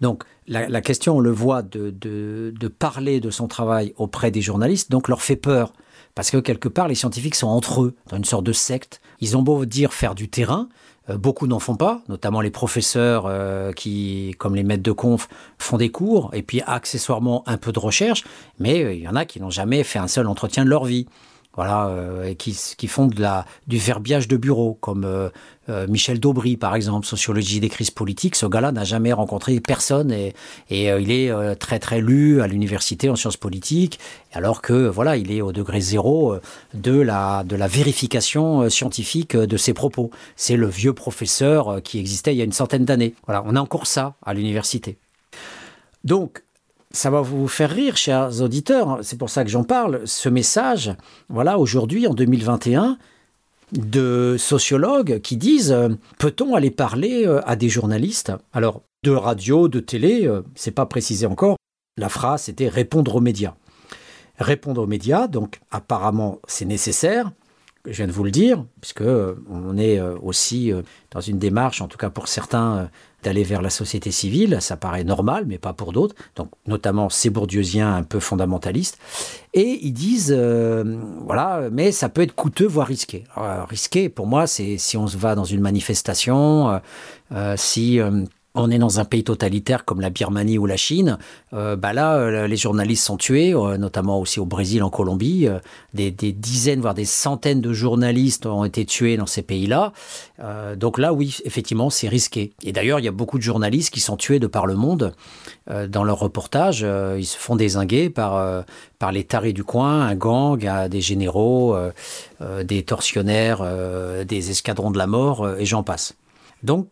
[0.00, 5.08] Donc, la, question, on le voit, de, parler de son travail auprès des journalistes, donc
[5.08, 5.72] leur fait peur.
[6.14, 9.00] Parce que quelque part, les scientifiques sont entre eux, dans une sorte de secte.
[9.20, 10.68] Ils ont beau dire faire du terrain,
[11.10, 15.28] euh, beaucoup n'en font pas, notamment les professeurs euh, qui, comme les maîtres de conf,
[15.58, 18.24] font des cours, et puis accessoirement un peu de recherche,
[18.58, 20.84] mais euh, il y en a qui n'ont jamais fait un seul entretien de leur
[20.84, 21.06] vie
[21.54, 25.28] voilà, euh, qui, qui, font de la, du verbiage de bureau, comme euh,
[25.68, 28.36] euh, Michel Daubry, par exemple, sociologie des crises politiques.
[28.36, 30.34] Ce gars-là n'a jamais rencontré personne et,
[30.70, 33.98] et il est très très lu à l'université en sciences politiques,
[34.32, 36.36] alors que voilà, il est au degré zéro
[36.74, 40.10] de la, de la vérification scientifique de ses propos.
[40.36, 43.14] C'est le vieux professeur qui existait il y a une centaine d'années.
[43.26, 44.96] Voilà, on a encore ça à l'université.
[46.04, 46.42] Donc,
[46.92, 50.94] ça va vous faire rire, chers auditeurs, c'est pour ça que j'en parle, ce message,
[51.28, 52.98] voilà, aujourd'hui, en 2021,
[53.72, 58.32] de sociologues qui disent euh, peut-on aller parler euh, à des journalistes?
[58.52, 61.56] Alors, de radio, de télé, euh, c'est pas précisé encore.
[61.96, 63.54] La phrase était répondre aux médias.
[64.38, 67.32] Répondre aux médias, donc apparemment c'est nécessaire,
[67.86, 70.72] je viens de vous le dire, puisque on est aussi
[71.10, 72.88] dans une démarche, en tout cas pour certains,
[73.22, 77.30] d'aller vers la société civile, ça paraît normal, mais pas pour d'autres, donc notamment ces
[77.30, 78.98] bourdieusiens un peu fondamentalistes,
[79.54, 83.24] et ils disent, euh, voilà, mais ça peut être coûteux, voire risqué.
[83.68, 86.78] risqué, pour moi, c'est si on se va dans une manifestation, euh,
[87.32, 88.00] euh, si
[88.54, 91.18] on est dans un pays totalitaire comme la Birmanie ou la Chine,
[91.54, 95.48] euh, bah là, euh, les journalistes sont tués, euh, notamment aussi au Brésil, en Colombie.
[95.94, 99.92] Des, dizaines, voire des centaines de journalistes ont été tués dans ces pays-là.
[100.76, 102.52] donc là, oui, effectivement, c'est risqué.
[102.62, 105.14] Et d'ailleurs, il y a beaucoup de journalistes qui sont tués de par le monde.
[105.88, 106.86] dans leurs reportages,
[107.18, 108.64] ils se font désinguer par,
[108.98, 111.76] par les tarés du coin, un gang, des généraux,
[112.64, 113.62] des tortionnaires,
[114.24, 116.14] des escadrons de la mort, et j'en passe.
[116.62, 116.88] Donc,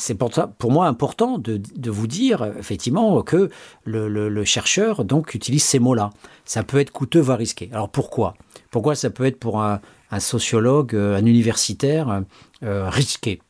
[0.00, 1.60] c'est pour, moi important de,
[1.90, 3.50] vous dire effectivement que
[3.84, 6.10] le, chercheur donc utilise ces mots-là.
[6.44, 7.68] Ça peut être coûteux, voire risqué.
[7.72, 8.34] Alors pourquoi?
[8.70, 9.80] Pourquoi ça peut être pour un,
[10.18, 12.22] sociologue, un universitaire
[12.62, 13.40] risqué?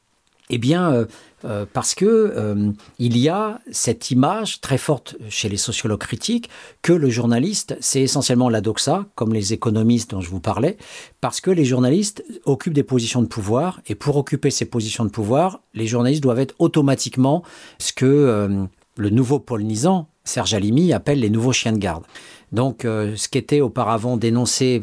[0.50, 1.06] Eh bien,
[1.44, 6.50] euh, parce que euh, il y a cette image très forte chez les sociologues critiques
[6.82, 10.76] que le journaliste, c'est essentiellement la doxa, comme les économistes dont je vous parlais,
[11.20, 15.10] parce que les journalistes occupent des positions de pouvoir, et pour occuper ces positions de
[15.10, 17.42] pouvoir, les journalistes doivent être automatiquement
[17.78, 18.64] ce que euh,
[18.96, 22.04] le nouveau Paul Nizan, Serge Alimi, appelle les nouveaux chiens de garde.
[22.52, 24.82] Donc, ce qui était auparavant dénoncé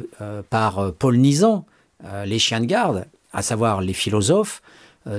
[0.50, 4.77] par Paul les chiens de garde, à savoir les philosophes, euh,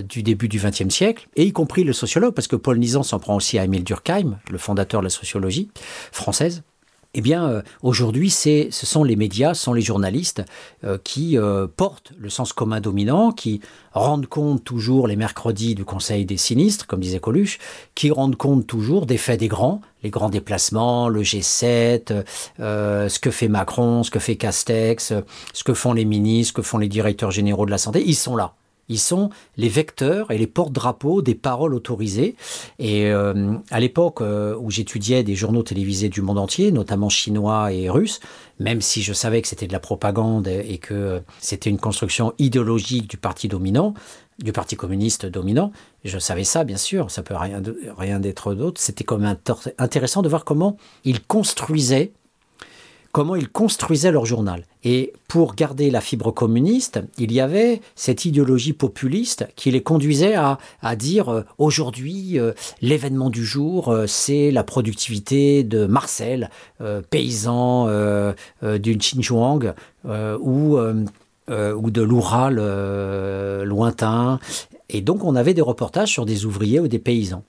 [0.09, 3.19] du début du XXe siècle, et y compris le sociologue, parce que Paul Nizan s'en
[3.19, 5.71] prend aussi à Émile Durkheim, le fondateur de la sociologie
[6.13, 6.63] française.
[7.15, 10.45] Eh bien, euh, aujourd'hui, ce sont les médias, ce sont les journalistes
[10.85, 11.39] euh, qui
[11.77, 13.61] portent le sens commun dominant, qui
[13.93, 17.59] rendent compte toujours les mercredis du Conseil des sinistres, comme disait Coluche,
[17.95, 22.25] qui rendent compte toujours des faits des grands, les grands déplacements, le G7,
[22.59, 25.15] ce que fait Macron, ce que fait Castex,
[25.55, 28.15] ce que font les ministres, ce que font les directeurs généraux de la santé, ils
[28.15, 28.55] sont là.
[28.89, 32.37] Ils sont les vecteurs et les porte-drapeaux des paroles autorisées.
[32.79, 37.73] Et euh, à l'époque euh, où j'étudiais des journaux télévisés du monde entier, notamment chinois
[37.73, 38.21] et russes,
[38.59, 43.09] même si je savais que c'était de la propagande et que c'était une construction idéologique
[43.09, 43.95] du parti dominant,
[44.39, 45.73] du parti communiste dominant,
[46.05, 47.61] je savais ça bien sûr, ça peut rien,
[47.97, 48.81] rien d'être d'autre.
[48.81, 49.37] C'était comme
[49.79, 52.13] intéressant de voir comment ils construisaient
[53.19, 54.63] comment ils construisaient leur journal.
[54.85, 60.37] Et pour garder la fibre communiste, il y avait cette idéologie populiste qui les conduisait
[60.37, 60.57] à,
[60.95, 66.49] dire euh, aujourd'hui, euh, l'événement du jour, euh, c'est la productivité de Marcel,
[67.11, 67.89] paysan
[68.63, 69.75] du Xinjiang
[70.07, 72.55] ou, ou de l'Oural
[73.65, 74.39] lointain.
[74.89, 77.43] Et donc on avait des reportages sur des ouvriers ou des paysans.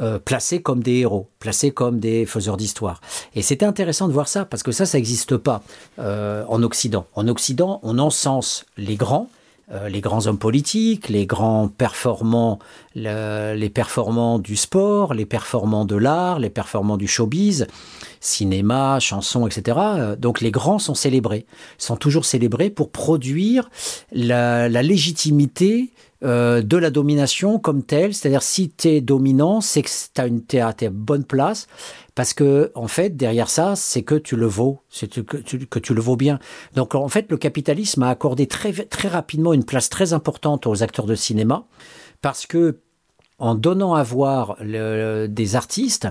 [0.00, 3.00] Euh, placés comme des héros, placés comme des faiseurs d'histoire.
[3.34, 5.60] Et c'était intéressant de voir ça, parce que ça, ça n'existe pas
[5.98, 7.06] euh, en Occident.
[7.16, 9.28] En Occident, on encense les grands,
[9.72, 12.60] euh, les grands hommes politiques, les grands performants,
[12.94, 17.66] les performants du sport, les performants de l'art, les performants du showbiz,
[18.20, 19.78] cinéma, chansons, etc.
[20.16, 21.44] Donc les grands sont célébrés,
[21.76, 23.68] sont toujours célébrés pour produire
[24.12, 25.90] la, la légitimité
[26.24, 28.14] euh, de la domination comme telle.
[28.14, 31.68] C'est-à-dire, si tu es dominant, c'est que tu as une à bonne place.
[32.14, 35.78] Parce que, en fait, derrière ça, c'est que tu le vaux, c'est que tu, que
[35.78, 36.40] tu le vaux bien.
[36.74, 40.82] Donc, en fait, le capitalisme a accordé très, très rapidement une place très importante aux
[40.82, 41.66] acteurs de cinéma.
[42.20, 42.80] Parce que
[43.38, 46.08] en donnant à voir des artistes,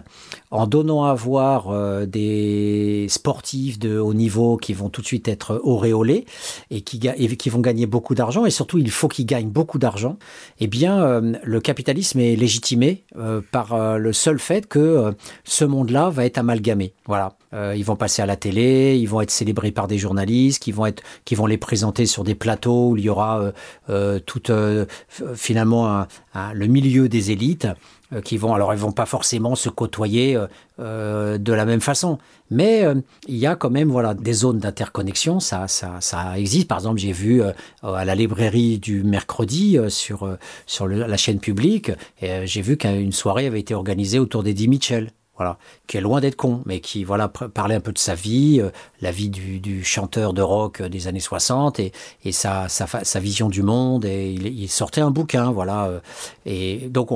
[0.50, 5.28] en donnant à voir euh, des sportifs de haut niveau qui vont tout de suite
[5.28, 6.26] être auréolés
[6.72, 10.18] et qui, vont gagner beaucoup d'argent, et surtout il faut qu'ils gagnent beaucoup d'argent,
[10.60, 15.14] eh bien euh, le capitalisme est légitimé euh, par le seul fait que
[15.44, 16.94] ce monde-là va être amalgamé.
[17.06, 17.34] Voilà.
[17.76, 20.86] ils vont passer à la télé, ils vont être célébrés par des journalistes, qui vont
[20.86, 23.52] être, qui vont les présenter sur des plateaux où il y aura
[24.26, 24.44] tout
[25.36, 26.06] finalement
[26.54, 27.68] le milieu des élites
[28.14, 30.48] euh, qui vont, alors ils vont pas forcément se côtoyer euh,
[30.80, 32.86] euh, de la même façon, mais
[33.28, 36.68] il y a quand même voilà des zones d'interconnexion, ça, ça, ça existe.
[36.68, 37.42] Par exemple, j'ai vu
[37.84, 43.60] à la librairie du mercredi sur sur la chaîne publique, j'ai vu qu'une soirée avait
[43.60, 47.76] été organisée autour d'Eddie Mitchell voilà, qui est loin d'être con, mais qui voilà parlait
[47.76, 48.70] un peu de sa vie, euh,
[49.02, 51.92] la vie du, chanteur de rock des années 60 et,
[52.26, 54.06] et sa, sa, vision du monde.
[54.06, 55.86] Et il, sortait un bouquin, voilà.
[55.86, 56.00] Euh,
[56.46, 57.10] et donc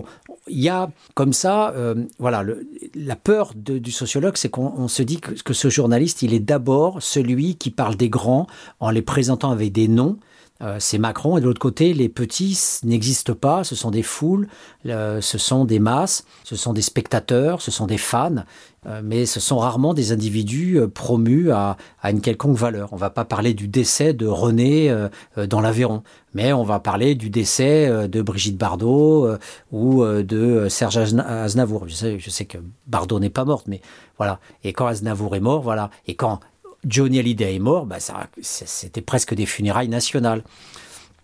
[0.47, 2.43] il y a comme ça, euh, voilà,
[2.95, 7.01] la peur du sociologue, c'est qu'on se dit que, que, ce journaliste, il est d'abord
[7.01, 8.47] celui qui parle des grands
[8.79, 10.17] en les présentant avec des noms
[10.61, 11.37] euh, c'est Macron.
[11.37, 13.63] Et de l'autre côté, les petits n'existent pas.
[13.63, 14.47] Ce sont des foules,
[14.85, 18.43] euh, ce sont des masses, ce sont des spectateurs, ce sont des fans.
[18.87, 22.91] Euh, mais ce sont rarement des individus promus à, une quelconque valeur.
[22.93, 24.91] On ne va pas parler du décès de René
[25.37, 26.01] dans l'Aveyron,
[26.33, 29.35] mais on va parler du décès de Brigitte Bardot
[29.71, 31.87] ou de Serge Aznavour.
[31.87, 33.81] Je sais, je sais que Bardot n'est pas morte, mais
[34.17, 34.39] voilà.
[34.63, 35.91] Et quand Aznavour est mort, voilà.
[36.07, 36.39] Et quand
[36.85, 37.97] Johnny Hallyday est mort, bah
[38.41, 40.43] c'était presque des funérailles nationales.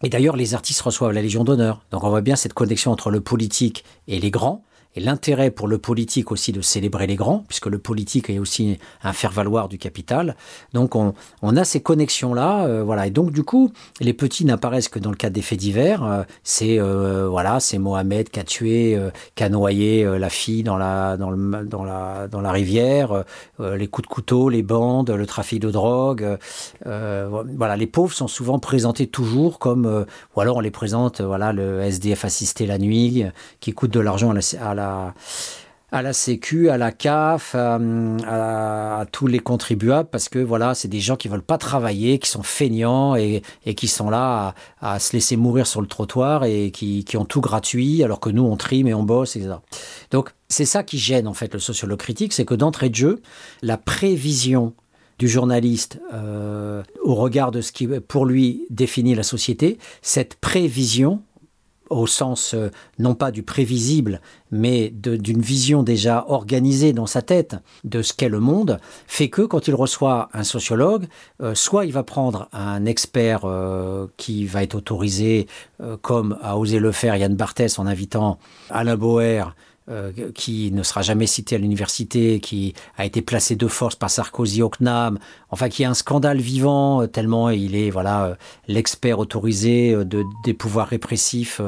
[0.04, 1.82] Et d'ailleurs, les artistes reçoivent la Légion d'honneur.
[1.92, 4.64] Donc on voit bien cette connexion entre le politique et les grands.
[4.98, 8.80] Et l'intérêt pour le politique aussi de célébrer les grands, puisque le politique est aussi
[9.04, 10.36] un faire-valoir du capital.
[10.74, 13.06] Donc on, a ces connexions-là, euh, voilà.
[13.06, 16.04] Et donc du coup, les petits n'apparaissent que dans le cadre des faits divers.
[16.04, 19.00] Euh, c'est voilà, c'est Mohamed qui a tué,
[19.36, 23.24] qui a noyé la fille dans la, dans, le, dans la, dans la rivière,
[23.60, 26.38] les coups de couteau, les bandes, le trafic de drogue.
[26.86, 30.06] voilà, les pauvres sont souvent présentés toujours comme,
[30.36, 33.26] ou alors on les présente, voilà, le SDF assisté la nuit,
[33.60, 34.87] qui coûte de l'argent à la, à la,
[36.12, 41.28] Sécu, à la CAF, à, tous les contribuables, parce que voilà, c'est des gens qui
[41.28, 43.42] veulent pas travailler, qui sont feignants et,
[43.76, 48.04] qui sont là à, se laisser mourir sur le trottoir et qui, ont tout gratuit,
[48.04, 49.56] alors que nous on trime et on bosse, etc.
[50.12, 53.22] Donc c'est ça qui gêne en fait le sociologue critique, c'est que d'entrée de jeu,
[53.62, 54.74] la prévision
[55.20, 61.22] du journaliste euh, au regard de ce qui pour lui définit la société, cette prévision
[61.90, 64.22] au sens euh, non pas du prévisible,
[64.52, 69.42] mais d'une vision déjà organisée dans sa tête de ce qu'est le monde, fait que
[69.42, 71.08] quand il reçoit un sociologue,
[71.42, 75.48] euh, soit il va prendre un expert euh, qui va être autorisé,
[76.02, 79.56] comme a osé le faire Yann Barthès en invitant Alain Boer,
[80.34, 84.62] qui ne sera jamais cité à l'université, qui a été placé de force par Sarkozy
[84.62, 85.18] au CNAM,
[85.50, 88.36] enfin qui est un scandale vivant euh, tellement il est voilà euh,
[88.68, 91.62] l'expert autorisé de, des pouvoirs répressifs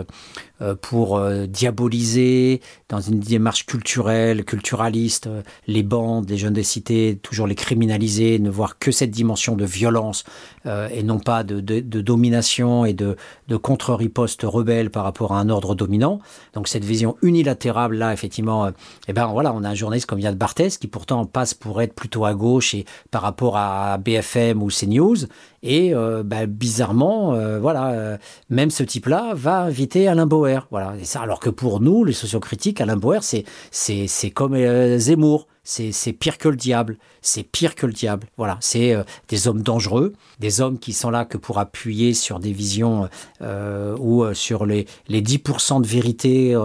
[0.82, 2.60] pour diaboliser
[2.90, 5.30] dans une démarche culturelle, culturaliste,
[5.68, 9.64] les bandes, les jeunes des cités, toujours les criminaliser, ne voir que cette dimension de
[9.64, 10.26] violence
[10.66, 13.16] et non pas de, domination et de,
[13.56, 16.20] contre-riposte rebelle par rapport à un ordre dominant.
[16.54, 18.72] Donc cette vision unilatérale là effectivement, euh,
[19.08, 21.94] eh ben voilà, on a un journaliste comme Yann Barthès qui pourtant passe pour être
[21.94, 25.28] plutôt à gauche et par rapport à BFM ou CNews.
[25.64, 28.18] Et euh, bah, bizarrement, euh, voilà,
[28.50, 30.68] même ce type-là va inviter Alain Bauer.
[30.72, 30.96] Voilà.
[31.00, 34.56] Et ça, alors que pour nous, les sociocritiques, Alain Bauer, c'est c'est comme
[34.98, 36.98] Zemmour c'est pire que le diable.
[37.22, 38.28] C'est pire que le diable.
[38.38, 42.40] Voilà, c'est euh, des hommes dangereux, des hommes qui sont là que pour appuyer sur
[42.40, 43.08] des visions
[43.42, 46.56] euh, ou euh, sur les, les 10% de vérité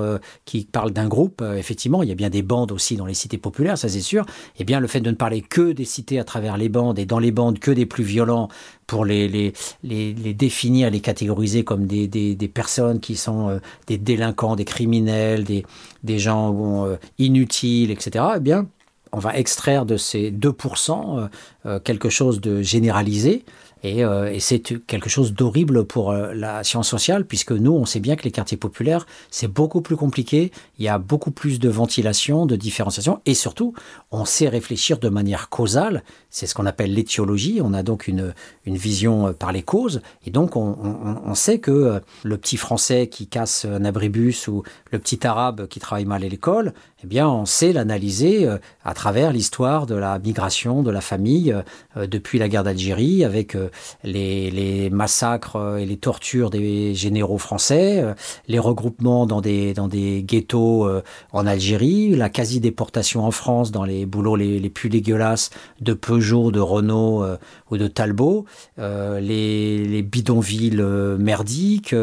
[0.44, 1.42] qui parlent d'un groupe.
[1.56, 4.24] effectivement, il y a bien des bandes aussi dans les cités populaires, ça c'est sûr.
[4.56, 6.98] Et eh bien, le fait de ne parler que des cités à travers les bandes
[6.98, 8.48] et dans les bandes que des plus violents
[8.86, 13.98] pour les, les, les, définir, les catégoriser comme des, des, des personnes qui sont des
[13.98, 15.64] délinquants, des criminels, des,
[16.02, 18.24] des gens inutiles, etc.
[18.36, 18.66] Eh bien,
[19.14, 21.28] on va extraire de ces 2% euh,
[21.66, 23.44] euh, quelque chose de généralisé
[23.84, 28.00] euh, et, c'est quelque chose d'horrible pour euh, la science sociale, puisque nous, on sait
[28.00, 31.68] bien que les quartiers populaires, c'est beaucoup plus compliqué, il y a beaucoup plus de
[31.68, 33.74] ventilation, de différenciation, et surtout,
[34.10, 38.34] on sait réfléchir de manière causale, c'est ce qu'on appelle l'étiologie, on a donc une,
[38.64, 40.76] une vision euh, par les causes, et donc on,
[41.24, 44.62] on, sait que le petit français qui casse un abribus ou
[44.92, 46.72] le petit arabe qui travaille mal à l'école,
[47.02, 48.48] eh bien, on sait l'analyser
[48.84, 51.54] à travers l'histoire de la migration de la famille
[51.96, 53.56] depuis la guerre d'Algérie, avec
[54.02, 58.14] les, massacres et les tortures des généraux français, euh,
[58.48, 61.02] les regroupements dans des, dans des ghettos euh,
[61.32, 65.50] en Algérie, la quasi-déportation en France dans les boulots les, les plus dégueulasses
[65.80, 67.36] de Peugeot, de Renault euh,
[67.70, 68.44] ou de Talbot,
[68.78, 70.82] les, les, bidonvilles
[71.18, 71.94] merdiques,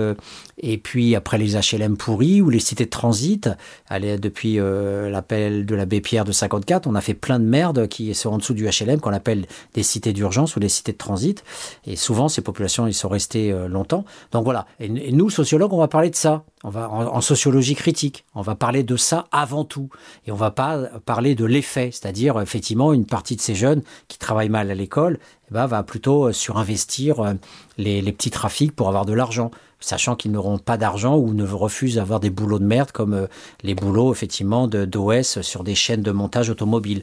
[0.57, 3.49] et puis après les HLM pourris ou les cités de transit.
[3.87, 8.13] Allez, depuis l'appel de l'abbé Pierre de 54, on a fait plein de merde qui
[8.15, 11.43] sont en dessous du HLM qu'on appelle des cités d'urgence ou des cités de transit.
[11.85, 14.05] Et souvent, ces populations, ils sont restés euh, longtemps.
[14.31, 14.65] Donc voilà.
[14.79, 16.43] Et, nous, sociologues, on va parler de ça.
[16.63, 19.89] On va en, sociologie critique, on va parler de ça avant tout,
[20.27, 24.19] et on va pas parler de l'effet, c'est-à-dire effectivement une partie de ces jeunes qui
[24.19, 25.17] travaillent mal à l'école,
[25.49, 27.33] eh ben, va plutôt euh, surinvestir euh,
[27.79, 29.49] les, les petits trafics pour avoir de l'argent
[29.83, 33.27] sachant qu'ils n'auront pas d'argent ou ne refusent d'avoir des boulots de merde comme
[33.63, 37.01] les boulots effectivement d'OS sur des chaînes de montage automobile.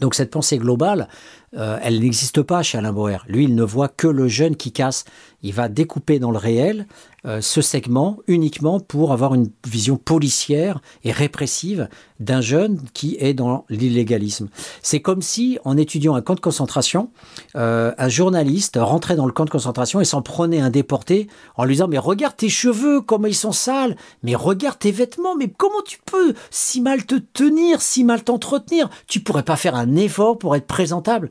[0.00, 1.08] Donc cette pensée globale,
[1.56, 3.18] euh, elle n'existe pas chez Alain Boer.
[3.28, 5.04] Lui, il ne voit que le jeune qui casse.
[5.42, 6.86] Il va découper dans le réel
[7.24, 11.88] euh, ce segment uniquement pour avoir une vision policière et répressive
[12.20, 14.48] d'un jeune qui est dans l'illégalisme.
[14.82, 17.10] C'est comme si, en étudiant un camp de concentration,
[17.56, 21.64] euh, un journaliste rentrait dans le camp de concentration et s'en prenait un déporté en
[21.64, 25.48] lui disant Mais regarde tes cheveux, comment ils sont sales, mais regarde tes vêtements, mais
[25.48, 28.88] comment tu peux si mal te tenir, si mal t'entretenir?
[29.06, 31.30] Tu pourrais pas faire un effort pour être présentable.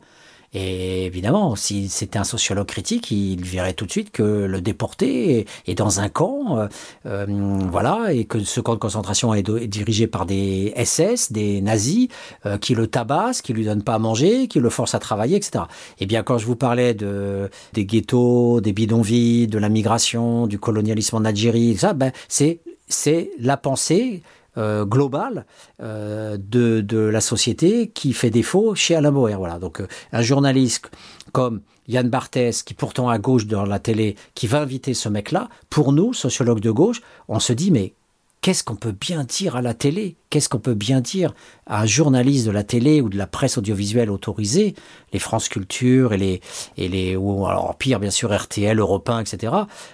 [0.54, 5.45] Et évidemment, si c'était un sociologue critique, il verrait tout de suite que le déporté
[5.68, 6.68] est, dans un camp, euh,
[7.06, 7.26] euh,
[7.70, 12.08] voilà, et que ce camp de concentration est, dirigé par des SS, des nazis,
[12.45, 15.36] euh, qui le tabassent, qui lui donnent pas à manger, qui le forcent à travailler,
[15.36, 15.66] etc.
[16.00, 20.48] Et eh bien, quand je vous parlais de des ghettos, des bidonvilles, de la migration,
[20.48, 24.24] du colonialisme en Algérie, ça, ben, c'est c'est la pensée
[24.58, 25.45] globale
[25.80, 29.36] de, de, la société qui fait défaut chez Alain Boer.
[29.36, 29.60] Voilà.
[29.60, 29.82] Donc
[30.12, 30.89] un journaliste
[31.32, 35.49] comme Yann Barthès, qui pourtant à gauche dans la télé, qui va inviter ce mec-là,
[35.70, 37.93] pour nous, sociologues de gauche, on se dit mais
[38.41, 40.16] qu'est-ce qu'on peut bien dire à la télé?
[40.30, 41.34] Qu'est-ce qu'on peut bien dire
[41.66, 44.76] à un journaliste de la télé ou de la presse audiovisuelle autorisée,
[45.14, 46.41] les France Culture et les,
[46.78, 49.53] et les ou alors pire bien sûr RTL, Europe 1, etc.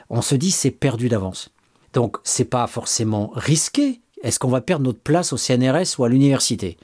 [0.09, 1.49] On se dit c'est perdu d'avance.
[1.93, 4.01] Donc c'est pas forcément risqué.
[4.23, 6.77] Est-ce qu'on va perdre notre place au CNRS ou à l'université?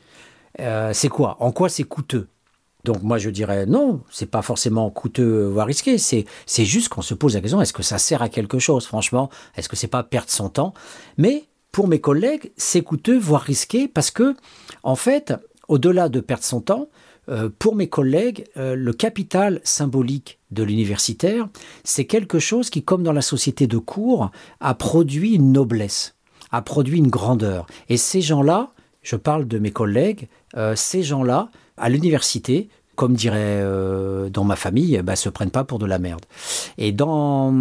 [0.60, 1.38] Euh, C'est quoi?
[1.40, 2.28] En quoi c'est coûteux?
[2.86, 7.14] Donc moi je dirais non, c'est pas forcément coûteux voire risqué, c'est juste qu'on se
[7.14, 8.86] pose la question est-ce que ça sert à quelque chose?
[8.86, 10.74] Franchement Est-ce que c'est pas perdre son temps?
[11.18, 14.36] Mais pour mes collègues, c'est coûteux, voire risqué, parce que,
[14.84, 15.34] en fait,
[15.68, 16.88] au-delà de perdre son temps,
[17.30, 21.48] euh, pour mes collègues, euh, le capital symbolique de l'universitaire,
[21.84, 26.16] c'est quelque chose qui, comme dans la société de cours, a produit une noblesse,
[26.52, 27.68] a produit une grandeur.
[27.90, 28.70] Et ces gens-là,
[29.02, 30.28] je parle de mes collègues,
[30.58, 35.64] euh, ces gens-là, à l'université, comme dirait euh, dans ma famille, bah, se prennent pas
[35.64, 36.26] pour de la merde.
[36.78, 37.54] Et dans,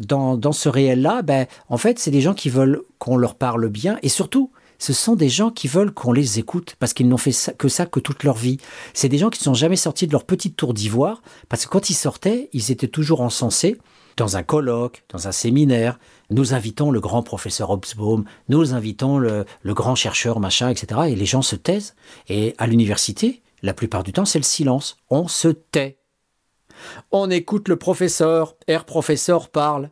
[0.00, 3.98] dans, ce réel-là, bah, en fait, c'est des gens qui veulent qu'on leur parle bien
[4.02, 7.32] et surtout, ce sont des gens qui veulent qu'on les écoute parce qu'ils n'ont fait
[7.58, 8.58] que ça que toute leur vie.
[8.94, 11.70] C'est des gens qui ne sont jamais sortis de leur petite tour d'ivoire parce que
[11.70, 13.78] quand ils sortaient, ils étaient toujours encensés
[14.16, 15.98] dans un colloque, dans un séminaire.
[16.30, 21.02] Nous invitons le grand professeur Hobsbawm, nous invitons le, grand chercheur, machin, etc.
[21.08, 21.94] Et les gens se taisent.
[22.28, 24.96] Et à l'université, la plupart du temps, c'est le silence.
[25.10, 25.98] On se tait.
[27.10, 28.56] On écoute le professeur.
[28.66, 29.90] Air professeur parle.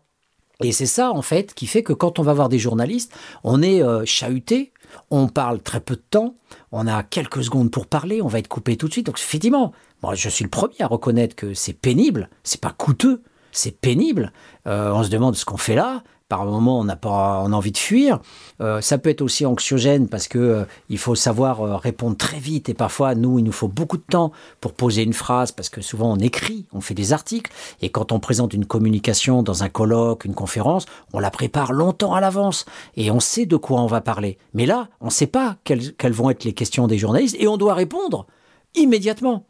[0.63, 3.13] Et c'est ça, en fait, qui fait que quand on va voir des journalistes,
[3.43, 4.73] on est euh, chahuté,
[5.11, 6.37] on parle très peu de temps,
[6.71, 9.07] on a quelques secondes pour parler, on va être coupé tout de suite.
[9.07, 9.73] Donc, effectivement,
[10.03, 13.23] moi, je suis le premier à reconnaître que c'est pénible, c'est pas coûteux,
[13.57, 14.33] c'est pénible.
[14.67, 17.71] Euh, on se demande ce qu'on fait là par moment on n'a pas a envie
[17.71, 18.19] de fuir.
[18.61, 22.71] Euh, ça peut être aussi anxiogène parce que euh, il faut savoir répondre très vite
[22.71, 25.83] et parfois nous il nous faut beaucoup de temps pour poser une phrase parce que
[25.83, 27.53] souvent on écrit, on fait des articles
[27.83, 32.15] et quand on présente une communication dans un colloque, une conférence, on la prépare longtemps
[32.15, 32.65] à l'avance
[32.97, 34.39] et on sait de quoi on va parler.
[34.55, 37.59] Mais là, on ne sait pas quelles vont être les questions des journalistes et on
[37.59, 38.27] doit répondre
[38.75, 39.47] immédiatement.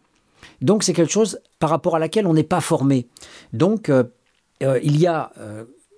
[0.65, 3.07] Donc c'est quelque chose par rapport à laquelle on n'est pas formé.
[3.53, 3.93] Donc
[4.61, 5.31] il y a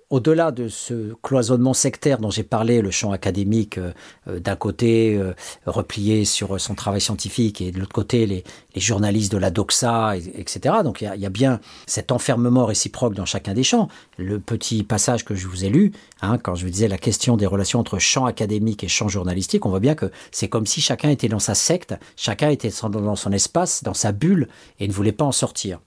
[0.09, 3.91] au-delà de ce cloisonnement sectaire dont j'ai parlé, le champ académique euh,
[4.27, 5.33] euh, d'un côté euh,
[5.65, 8.43] replié sur son travail scientifique et de l'autre côté les,
[8.75, 10.75] journalistes de la doxa, etc.
[10.83, 13.87] Donc il y, a bien cet enfermement réciproque dans chacun des champs.
[14.17, 17.37] Le petit passage que je vous ai lu, hein, quand je vous disais la question
[17.37, 20.79] des relations entre champ académique et champ journalistique, on voit bien que c'est comme si
[20.79, 24.47] chacun était dans sa secte, chacun était dans son espace, dans sa bulle
[24.79, 25.79] et ne voulait pas en sortir.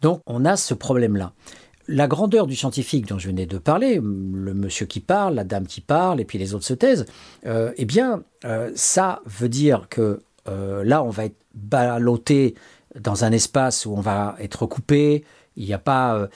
[0.00, 1.34] Donc on a ce problème-là
[1.90, 5.66] la grandeur du scientifique dont je venais de parler, le monsieur qui parle, la dame
[5.66, 7.04] qui parle, et puis les autres se taisent,
[7.46, 12.54] euh, eh bien, euh, ça veut dire que euh, là, on va être ballotté
[12.98, 15.24] dans un espace où on va être coupé,
[15.56, 16.28] il n'y a pas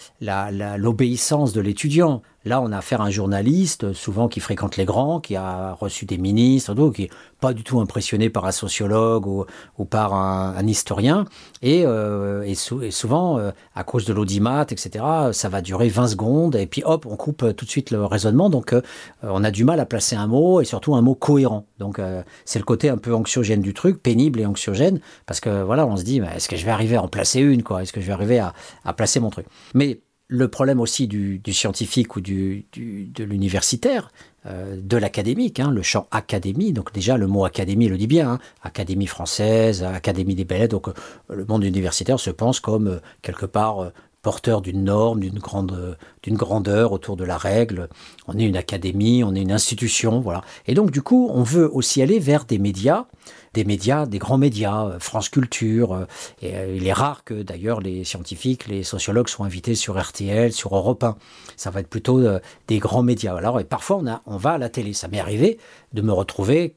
[0.76, 2.22] l'obéissance de l'étudiant.
[2.44, 6.04] Là, on a affaire à un journaliste, souvent qui fréquente les grands, qui a reçu
[6.04, 11.24] des ministres, qui n'est pas du tout impressionné par un sociologue ou, par un, historien.
[11.62, 12.44] Et, euh,
[12.90, 17.06] souvent, euh, à cause de l'audimat, etc., ça va durer 20 secondes, et puis hop,
[17.08, 18.50] on coupe tout de suite le raisonnement.
[18.50, 18.82] Donc, euh,
[19.22, 21.66] on a du mal à placer un mot, et surtout un mot cohérent.
[21.78, 22.00] Donc,
[22.44, 25.96] c'est le côté un peu anxiogène du truc, pénible et anxiogène, parce que voilà, on
[25.96, 27.82] se dit, est-ce que je vais arriver à en placer une, quoi?
[27.82, 28.52] Est-ce que je vais arriver à,
[28.84, 29.46] à placer mon truc?
[29.74, 34.10] Mais le problème aussi du, scientifique ou du, de l'universitaire,
[34.46, 38.32] euh, de l'académique, hein, le champ académie, donc déjà le mot académie le dit bien,
[38.32, 40.68] hein, académie française, académie des belles.
[40.68, 40.92] Donc euh,
[41.28, 43.92] le monde universitaire se pense comme euh, quelque part
[44.24, 47.88] porteur d'une norme, d'une grande, d'une grandeur autour de la règle.
[48.26, 50.42] On est une académie, on est une institution, voilà.
[50.66, 53.06] Et donc du coup, on veut aussi aller vers des médias
[53.54, 55.92] des médias, des grands médias, euh, France Culture.
[55.94, 56.04] Euh,
[56.42, 60.76] euh, il est rare que d'ailleurs les scientifiques, les sociologues soient invités sur RTL, sur
[60.76, 61.16] Europe 1.
[61.56, 62.20] Ça va être plutôt
[62.66, 63.36] des grands médias.
[63.36, 64.92] Alors, et parfois on, a, on va à la télé.
[64.92, 65.58] Ça m'est arrivé
[65.92, 66.74] de me retrouver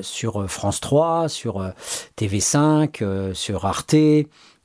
[0.00, 1.70] sur France 3, sur
[2.16, 3.94] TV5, sur Arte,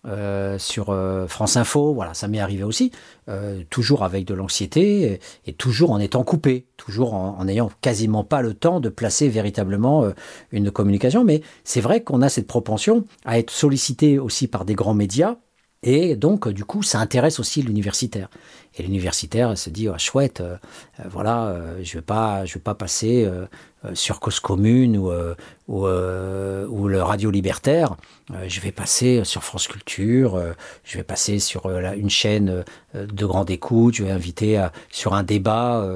[0.05, 2.91] euh, sur euh, France Info, voilà, ça m'est arrivé aussi,
[3.27, 8.41] euh, toujours avec de l'anxiété et, toujours en étant coupé, toujours en n'ayant quasiment pas
[8.41, 10.05] le temps de placer véritablement
[10.51, 11.25] une communication.
[11.25, 15.35] Mais c'est vrai qu'on a cette propension à être sollicité aussi par des grands médias
[15.83, 18.29] Et donc, du coup, ça intéresse aussi l'universitaire.
[18.77, 20.43] Et l'universitaire se dit, oh, chouette,
[21.09, 23.29] voilà, je ne pas, vais pas passer
[23.93, 25.11] sur Cause Commune ou,
[25.67, 27.95] ou, ou, le Radio Libertaire,
[28.47, 30.37] je vais passer sur France Culture,
[30.83, 35.87] je vais passer sur une chaîne de grande écoute, je vais inviter sur un débat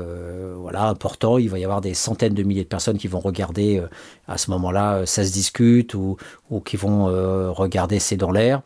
[0.55, 3.83] voilà, important, il va y avoir des centaines de milliers de personnes qui vont regarder
[4.27, 6.17] à ce moment-là, ça se discute, ou,
[6.49, 7.05] ou qui vont
[7.53, 8.61] regarder C'est dans l'air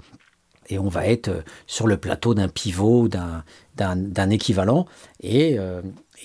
[0.69, 4.85] et on va être sur le plateau d'un pivot, d'un équivalent.
[5.23, 5.57] Euh, et,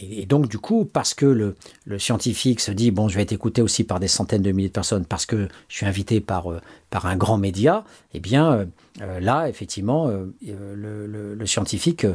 [0.00, 3.62] et, donc, du coup, parce que le, scientifique se dit, bon, je vais être écouté
[3.62, 6.60] aussi par des centaines de milliers de personnes, parce que je suis invité par, euh,
[6.92, 7.84] un grand média,
[8.14, 8.66] eh bien,
[9.00, 12.06] euh, là, effectivement, le, scientifique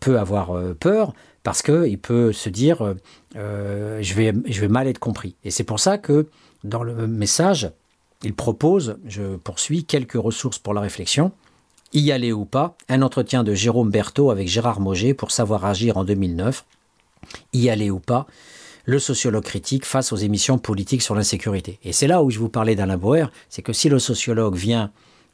[0.00, 2.94] peut avoir peur, parce qu'il peut se dire,
[3.34, 5.36] je, vais, je vais mal être compris.
[5.44, 6.26] Et c'est pour ça que,
[6.64, 7.70] dans le message,
[8.22, 11.32] il propose, je poursuis, quelques ressources pour la réflexion
[11.94, 15.96] y aller ou pas, un entretien de Jérôme Berthaud avec Gérard Moget pour savoir agir
[15.96, 16.64] en 2009.
[17.52, 18.26] Y aller ou pas,
[18.84, 21.78] le sociologue critique face aux émissions politiques sur l'insécurité.
[21.84, 24.90] Et c'est là où je vous parlais d'Alain Boer, c'est que si le sociologue vient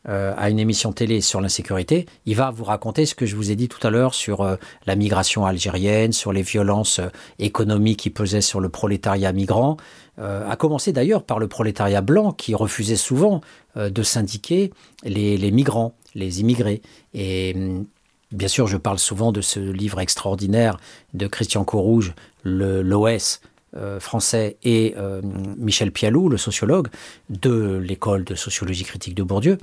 [0.08, 3.50] euh, à une émission télé sur l'insécurité, il va vous raconter ce que je vous
[3.50, 7.98] ai dit tout à l'heure sur euh, la migration algérienne, sur les violences euh, économiques
[7.98, 9.76] qui pesaient sur le prolétariat migrant,
[10.18, 13.40] à commencer d'ailleurs par le prolétariat blanc qui refusait souvent
[13.74, 14.70] de syndiquer
[15.02, 16.82] les migrants les immigrés.
[17.14, 17.86] Et hum,
[18.32, 20.78] bien sûr, je parle souvent de ce livre extraordinaire
[21.14, 22.14] de Christian Corouge,
[22.44, 23.40] l'OS.
[23.76, 25.22] Euh, français et euh,
[25.56, 26.88] Michel Pialou, le sociologue
[27.28, 29.58] de l'école de sociologie critique de Bourdieu.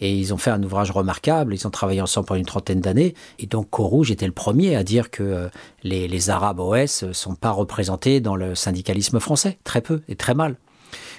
[0.00, 3.14] Et ils ont fait un ouvrage remarquable, ils ont travaillé ensemble pendant une trentaine d'années.
[3.38, 5.48] Et donc Corouge était le premier à dire que euh,
[5.82, 10.32] les, Arabes OS ne sont pas représentés dans le syndicalisme français, très peu et très
[10.32, 10.56] mal.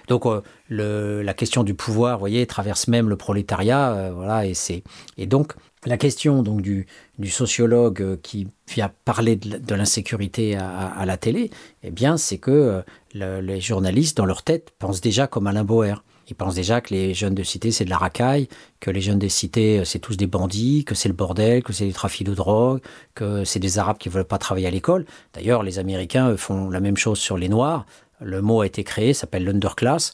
[0.08, 0.26] Donc
[0.68, 4.84] la question du pouvoir, vous voyez, traverse même le prolétariat, voilà, et c'est
[5.18, 5.54] et donc
[5.86, 6.88] la question donc du,
[7.30, 11.50] sociologue euh, qui vient parler de, l'insécurité à, la télé,
[11.84, 15.96] eh bien, c'est que les journalistes dans leur tête pensent déjà comme Alain Boer.
[16.30, 18.48] Ils pensent déjà que les jeunes de cité, c'est de la racaille,
[18.80, 21.86] que les jeunes des cités, c'est tous des bandits, que c'est le bordel, que c'est
[21.86, 22.80] des trafics de drogue,
[23.16, 25.06] que c'est des Arabes qui ne veulent pas travailler à l'école.
[25.34, 27.86] D'ailleurs, les Américains font la même chose sur les Noirs
[28.22, 30.14] le mot a été créé, s'appelle l'underclass.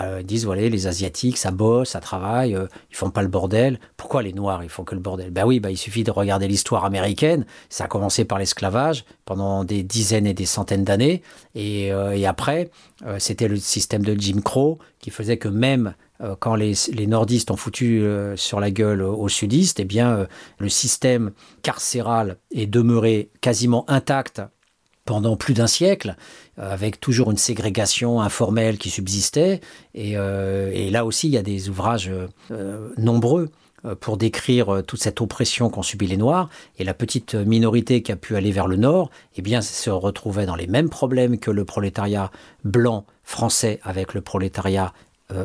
[0.00, 3.80] Euh, disent voilà les asiatiques ça bosse ça travaille euh, ils font pas le bordel.
[3.96, 5.30] Pourquoi les noirs ils font que le bordel?
[5.30, 7.44] Ben oui ben il suffit de regarder l'histoire américaine.
[7.68, 11.22] Ça a commencé par l'esclavage pendant des dizaines et des centaines d'années.
[11.54, 12.70] Et, euh, et, après
[13.04, 15.94] euh, c'était le système de Jim Crow qui faisait que même
[16.38, 18.04] quand les, les, nordistes ont foutu
[18.36, 20.26] sur la gueule aux sudistes eh bien
[20.58, 21.30] le système
[21.62, 24.42] carcéral est demeuré quasiment intact
[25.10, 26.14] pendant plus d'un siècle,
[26.60, 29.60] avec toujours une ségrégation informelle qui subsistait.
[29.94, 32.10] Et, euh, là aussi, il y a des ouvrages
[32.50, 33.50] euh, nombreux
[33.86, 36.50] euh, pour décrire toute cette oppression qu'ont subi les Noirs.
[36.78, 40.46] Et la petite minorité qui a pu aller vers le Nord, eh bien, se retrouvait
[40.46, 42.30] dans les mêmes problèmes que le prolétariat
[42.64, 44.92] blanc français avec le prolétariat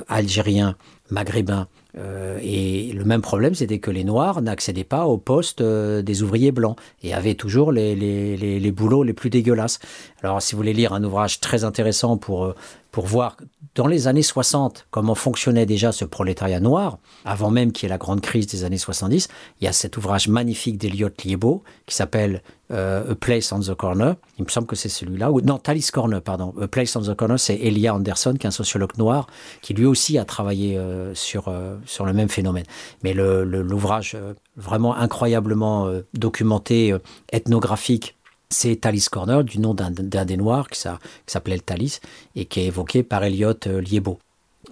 [0.07, 0.76] algérien,
[1.11, 1.68] maghrébin.
[1.97, 6.23] Euh, et le même problème, c'était que les Noirs n'accédaient pas au poste euh, des
[6.23, 9.79] ouvriers blancs et avaient toujours les, les, les, les, boulots les plus dégueulasses.
[10.21, 12.55] Alors, si vous voulez lire un ouvrage très intéressant pour, euh,
[12.95, 13.35] pour voir
[13.75, 17.89] dans les années 60 comment fonctionnait déjà ce prolétariat noir, avant même qu'il y ait
[17.89, 19.27] la grande crise des années 70,
[19.59, 22.41] il y a cet ouvrage magnifique d'Eliot Liebo qui s'appelle
[22.71, 24.15] euh, A Place on the Corner.
[24.39, 25.29] Il me semble que c'est celui-là.
[25.29, 26.53] Ou, non, Talis Corner, pardon.
[26.61, 29.27] A Place on the Corner, c'est Elia Anderson, qui est un sociologue noir,
[29.61, 32.63] qui lui aussi a travaillé euh, sur, euh, sur le même phénomène.
[33.03, 36.95] Mais l'ouvrage le, vraiment incroyablement documenté,
[37.33, 38.15] ethnographique,
[38.49, 40.79] c'est Talis Corner, du nom d'un des Noirs qui
[41.27, 41.99] s'appelait le Talis
[42.35, 44.19] et qui est évoqué par Elliot euh, Liebo.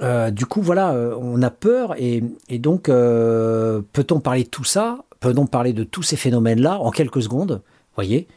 [0.02, 5.04] Euh, du coup, voilà, euh, on a peur et, donc peut-on parler de tout ça
[5.20, 7.62] Peut-on parler de tous ces phénomènes-là en quelques secondes
[7.96, 8.28] Voyez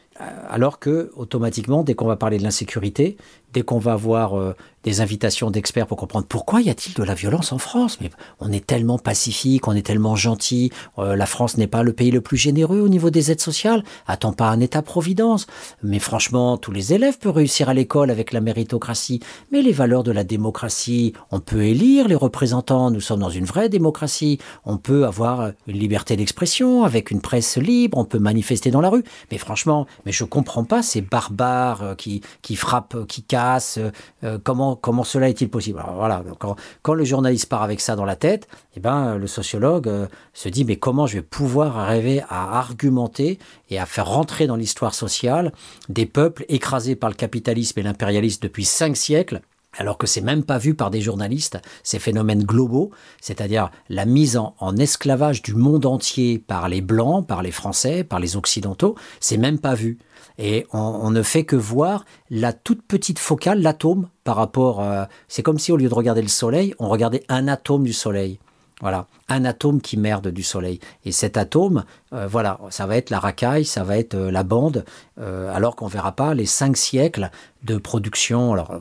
[0.49, 3.17] alors que automatiquement, dès qu'on va parler de l'insécurité,
[3.53, 7.13] dès qu'on va avoir euh, des invitations d'experts pour comprendre pourquoi y a-t-il de la
[7.13, 11.57] violence en France Mais on est tellement pacifique, on est tellement gentil, euh, la France
[11.57, 14.61] n'est pas le pays le plus généreux au niveau des aides sociales, attend pas un
[14.61, 15.47] état-providence.
[15.83, 19.19] Mais franchement, tous les élèves peuvent réussir à l'école avec la méritocratie.
[19.51, 23.45] Mais les valeurs de la démocratie, on peut élire les représentants, nous sommes dans une
[23.45, 28.71] vraie démocratie, on peut avoir une liberté d'expression avec une presse libre, on peut manifester
[28.71, 29.03] dans la rue.
[29.31, 33.36] Mais franchement, mais je comprends pas ces barbares euh, qui, qui frappent, qui cassent,
[33.77, 35.83] euh, comment comment cela est-il possible?
[35.95, 40.07] Voilà quand, le journaliste part avec ça dans la tête eh ben le sociologue euh,
[40.33, 44.55] se dit mais comment je vais pouvoir arriver à argumenter et à faire rentrer dans
[44.55, 45.51] l'histoire sociale
[45.89, 49.41] des peuples écrasés par le capitalisme et l'impérialisme depuis cinq siècles
[49.77, 54.37] alors que c'est même pas vu par des journalistes, ces phénomènes globaux, c'est-à-dire la mise
[54.37, 59.37] en, esclavage du monde entier par les Blancs, par les Français, par les Occidentaux, c'est
[59.37, 59.99] même pas vu.
[60.37, 64.81] Et on, ne fait que voir la toute petite focale, l'atome, par rapport...
[64.81, 67.93] Euh, c'est comme si au lieu de regarder le Soleil, on regardait un atome du
[67.93, 68.39] Soleil.
[68.81, 70.79] Voilà, un atome qui merde du Soleil.
[71.03, 71.83] Et cet atome,
[72.13, 74.85] euh, voilà, ça va être la racaille, ça va être euh, la bande,
[75.19, 77.31] alors qu'on verra pas les cinq siècles
[77.63, 78.53] de production.
[78.53, 78.79] Alors,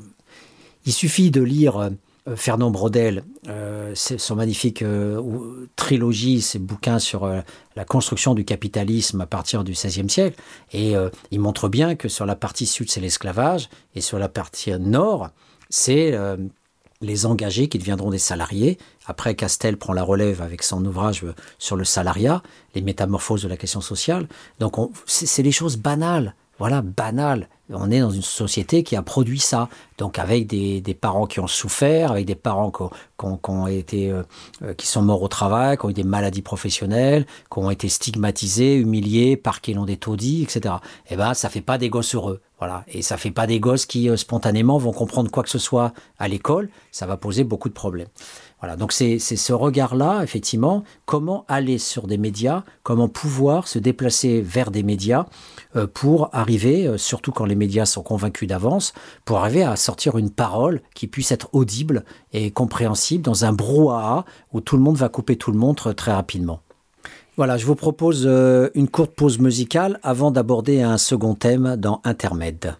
[0.86, 1.90] il suffit de lire euh,
[2.35, 7.31] Fernand Brodel, euh, son magnifique euh, trilogie, ses bouquins sur
[7.77, 10.41] la construction du capitalisme à partir du XVIe siècle,
[10.72, 10.95] et
[11.31, 15.29] il montre bien que sur la partie sud, c'est l'esclavage, et sur la partie nord,
[15.70, 16.18] c'est
[17.01, 18.79] les engagés qui deviendront des salariés.
[19.07, 21.24] Après, Castel prend la relève avec son ouvrage
[21.59, 22.43] sur le salariat,
[22.74, 24.27] les métamorphoses de la question sociale.
[24.59, 24.74] Donc,
[25.07, 27.48] c'est les choses banales voilà, banal.
[27.68, 29.68] On est dans une société qui a produit ça.
[29.98, 34.22] Donc avec des, parents qui ont souffert, avec des parents qui, ont, été, euh,
[34.62, 37.88] euh, qui sont morts au travail, qui ont eu des maladies professionnelles, qui ont été
[37.88, 40.76] stigmatisés, humiliés, parqués dans des taudis, etc.
[41.11, 42.40] Eh ben, ça fait pas des gosses heureux.
[42.59, 42.84] Voilà.
[42.88, 45.92] Et ça fait pas des gosses qui, euh, spontanément, vont comprendre quoi que ce soit
[46.18, 46.70] à l'école.
[46.92, 48.09] Ça va poser beaucoup de problèmes.
[48.61, 54.40] Voilà, donc c'est ce regard-là, effectivement, comment aller sur des médias, comment pouvoir se déplacer
[54.40, 55.26] vers des médias
[55.76, 58.94] euh, pour arriver, euh, surtout quand les médias sont convaincus d'avance,
[59.26, 64.24] pour arriver à sortir une parole qui puisse être audible et compréhensible dans un brouhaha
[64.54, 66.61] où tout le monde va couper tout le monde très rapidement.
[67.36, 72.00] Voilà, je vous propose euh, une courte pause musicale avant d'aborder un second thème dans
[72.04, 72.76] Intermède.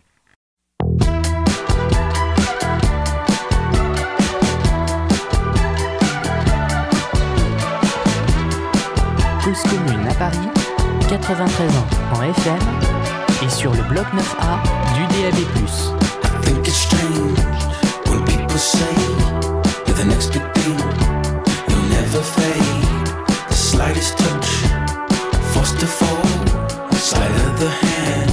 [10.18, 10.48] Paris,
[11.08, 12.58] 93 ans en FM
[13.44, 15.36] et sur le bloc 9A du DAB+.
[23.50, 24.64] Slightest touch,
[25.52, 26.24] forced to fall,
[26.94, 28.25] sleight of the hand.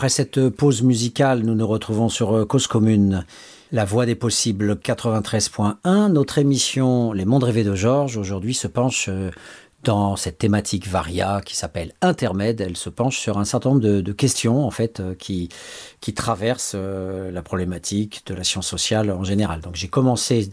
[0.00, 3.26] Après cette pause musicale, nous nous retrouvons sur euh, Cause Commune,
[3.70, 6.06] la voix des possibles 93.1.
[6.06, 9.30] Notre émission Les mondes rêvés de Georges aujourd'hui se penche euh,
[9.84, 12.62] dans cette thématique varia qui s'appelle Intermède.
[12.62, 15.50] Elle se penche sur un certain nombre de, questions en fait euh, qui,
[16.00, 19.60] qui traversent la problématique de la science sociale en général.
[19.60, 20.48] Donc j'ai commencé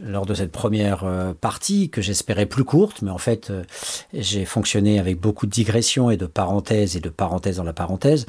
[0.00, 1.04] lors de cette première
[1.40, 3.50] partie que j'espérais plus courte, mais en fait
[4.12, 8.26] j'ai fonctionné avec beaucoup de digressions et de parenthèses et de parenthèses dans la parenthèse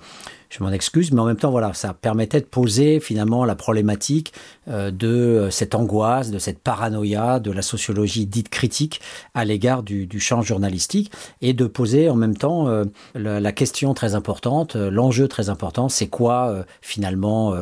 [0.50, 4.34] je m'en excuse, mais en même temps, voilà, ça permettait de poser finalement la problématique
[4.68, 9.02] euh, de euh, cette angoisse, de cette paranoïa, de la sociologie dite critique
[9.34, 14.16] à l'égard du, champ journalistique, et de poser en même temps euh, la, question très
[14.16, 17.56] importante, l'enjeu très important, c'est quoi finalement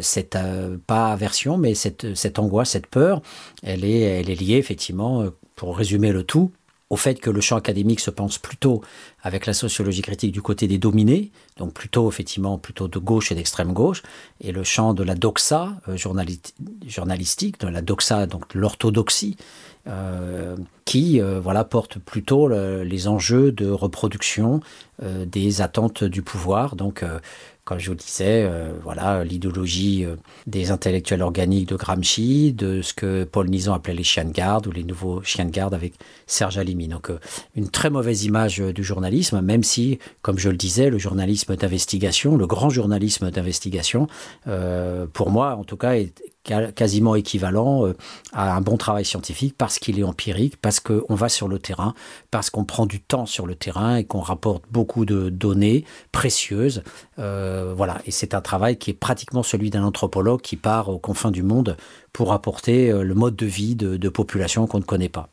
[0.00, 0.36] cette
[0.86, 3.22] pas aversion, mais cette, cette angoisse, cette peur,
[3.62, 5.24] elle est, elle est liée effectivement,
[5.54, 6.50] pour résumer le tout,
[6.90, 8.82] au fait que le champ académique se pense plutôt
[9.22, 13.34] avec la sociologie critique du côté des dominés, donc plutôt effectivement plutôt de gauche et
[13.34, 14.02] d'extrême gauche,
[14.40, 19.36] et le champ de la doxa euh, journalistique, de la doxa donc l'orthodoxie,
[19.86, 24.60] euh, qui euh, voilà porte plutôt les enjeux de reproduction
[25.02, 27.04] des attentes du pouvoir, donc
[27.64, 32.82] comme je vous le disais, euh, voilà l'idéologie euh, des intellectuels organiques de Gramsci, de
[32.82, 35.72] ce que Paul Nizan appelait les chiens de garde ou les nouveaux chiens de garde
[35.72, 35.94] avec
[36.26, 36.88] Serge Alimi.
[36.88, 37.18] Donc euh,
[37.56, 42.36] une très mauvaise image du journalisme, même si, comme je le disais, le journalisme d'investigation,
[42.36, 44.08] le grand journalisme d'investigation,
[45.12, 46.12] pour moi en tout cas, est
[46.44, 47.96] quasiment équivalent euh,
[48.32, 51.94] à un bon travail scientifique parce qu'il est empirique, parce qu'on va sur le terrain,
[52.30, 56.82] parce qu'on prend du temps sur le terrain et qu'on rapporte beaucoup de données précieuses.
[57.18, 60.98] Euh, voilà, et c'est un travail qui est pratiquement celui d'un anthropologue qui part aux
[60.98, 61.76] confins du monde
[62.12, 65.28] pour apporter euh, le mode de vie de, de populations qu'on ne connaît pas.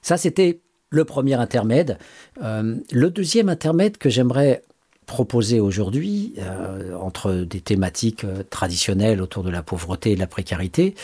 [0.00, 0.60] Ça, c'était
[0.90, 1.96] le premier intermède.
[2.38, 4.62] le deuxième intermède que j'aimerais
[5.06, 10.26] proposé aujourd'hui, euh, entre des thématiques euh, traditionnelles autour de la pauvreté et de la
[10.26, 10.94] précarité,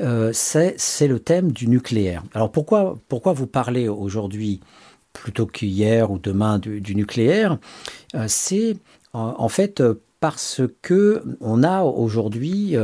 [0.00, 2.22] euh, c'est le thème du nucléaire.
[2.34, 4.60] Alors pourquoi, pourquoi vous parlez aujourd'hui
[5.12, 7.58] plutôt qu'hier ou demain du, nucléaire
[8.26, 8.76] C'est
[9.12, 9.80] en, fait
[10.18, 12.74] parce que on a aujourd'hui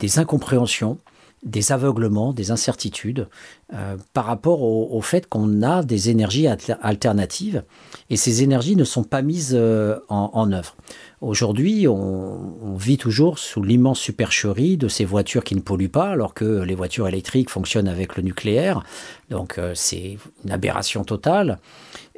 [0.00, 0.98] des incompréhensions
[1.46, 3.28] des aveuglements, des incertitudes
[3.72, 6.48] euh, par rapport au, fait qu'on a des énergies
[6.82, 7.62] alternatives
[8.10, 10.74] et ces énergies ne sont pas mises euh, en, œuvre.
[11.20, 16.34] Aujourd'hui, on, vit toujours sous l'immense supercherie de ces voitures qui ne polluent pas, alors
[16.34, 18.82] que les voitures électriques fonctionnent avec le nucléaire.
[19.30, 21.58] Donc euh, c'est une aberration totale.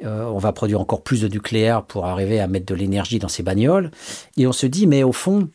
[0.03, 3.43] on va produire encore plus de nucléaire pour arriver à mettre de l'énergie dans ces
[3.43, 3.91] bagnoles.
[4.37, 5.49] Et on se dit, mais au fond,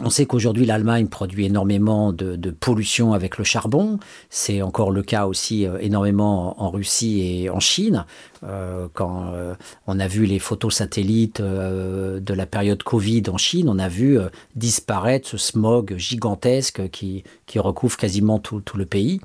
[0.00, 3.98] on sait qu'aujourd'hui l'Allemagne produit énormément de, pollution avec le charbon.
[4.28, 8.04] C'est encore le cas aussi euh, énormément en, Russie et en Chine.
[8.42, 9.54] Euh, quand euh,
[9.86, 14.18] on a vu les photos satellites de la période Covid en Chine, on a vu
[14.56, 17.24] disparaître ce smog gigantesque qui,
[17.56, 19.20] recouvre quasiment tout, tout le pays.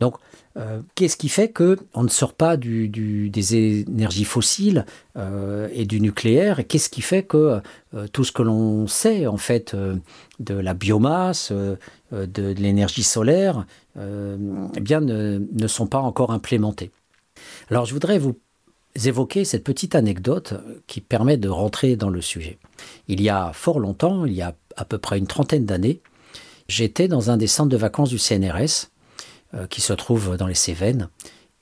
[0.00, 0.16] Donc
[0.58, 4.84] euh, qu'est-ce qui fait qu'on ne sort pas des énergies fossiles
[5.16, 7.60] euh, et du nucléaire Et qu'est-ce qui fait que
[7.94, 14.80] euh, tout ce que l'on sait en fait de la biomasse, de, l'énergie solaire, eh
[14.80, 16.90] bien ne, sont pas encore implémentés
[17.70, 18.36] Alors je voudrais vous
[19.04, 20.54] évoquer cette petite anecdote
[20.86, 22.58] qui permet de rentrer dans le sujet.
[23.08, 26.00] Il y a fort longtemps, il y a à peu près une trentaine d'années,
[26.68, 28.91] j'étais dans un des centres de vacances du CNRS
[29.70, 31.08] qui se trouve dans les Cévennes,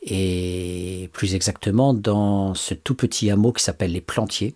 [0.02, 4.54] et plus exactement dans ce tout petit hameau qui s'appelle les Plantiers.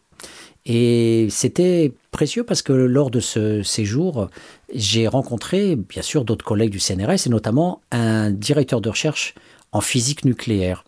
[0.66, 4.28] Et c'était précieux parce que lors de ce séjour,
[4.72, 9.34] j'ai rencontré bien sûr d'autres collègues du CNRS et notamment un directeur de recherche
[9.72, 10.84] en physique nucléaire.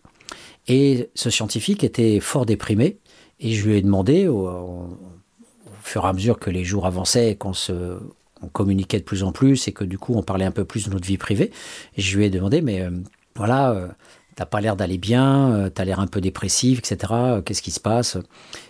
[0.67, 2.97] Et ce scientifique était fort déprimé
[3.39, 4.97] et je lui ai demandé, au,
[5.83, 7.99] fur et à mesure que les jours avançaient, qu'on se
[8.51, 10.91] communiquait de plus en plus et que du coup on parlait un peu plus de
[10.91, 11.51] notre vie privée.
[11.95, 12.91] Et je lui ai demandé, mais euh,
[13.35, 13.87] voilà, euh,
[14.35, 17.13] t'as pas l'air d'aller bien, euh, tu as l'air un peu dépressif, etc.
[17.45, 18.17] Qu'est-ce qui se passe?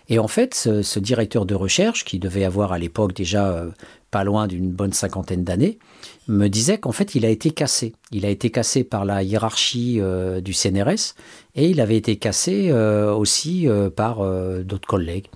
[0.09, 3.65] Et en fait, ce, directeur de recherche, qui devait avoir à l'époque déjà
[4.09, 5.79] pas loin d'une bonne cinquantaine d'années,
[6.27, 7.93] me disait qu'en fait il a été cassé.
[8.11, 9.99] Il a été cassé par la hiérarchie
[10.41, 11.15] du CNRS
[11.55, 14.23] et il avait été cassé aussi par
[14.63, 15.27] d'autres collègues.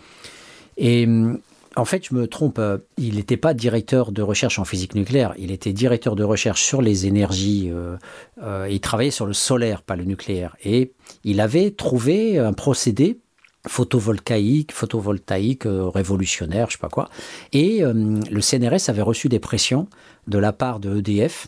[0.77, 1.39] Et hum,
[1.76, 2.59] en fait, je me trompe.
[2.59, 5.34] Euh, il n'était pas directeur de recherche en physique nucléaire.
[5.38, 7.69] Il était directeur de recherche sur les énergies.
[7.72, 7.95] Euh,
[8.43, 10.55] euh, il travaillait sur le solaire, pas le nucléaire.
[10.63, 10.91] Et
[11.24, 13.19] il avait trouvé un procédé
[13.67, 17.09] photovoltaïque, photovoltaïque révolutionnaire, je sais pas quoi.
[17.53, 19.88] Et le CNRS avait reçu des pressions
[20.28, 21.47] de la part de EDF,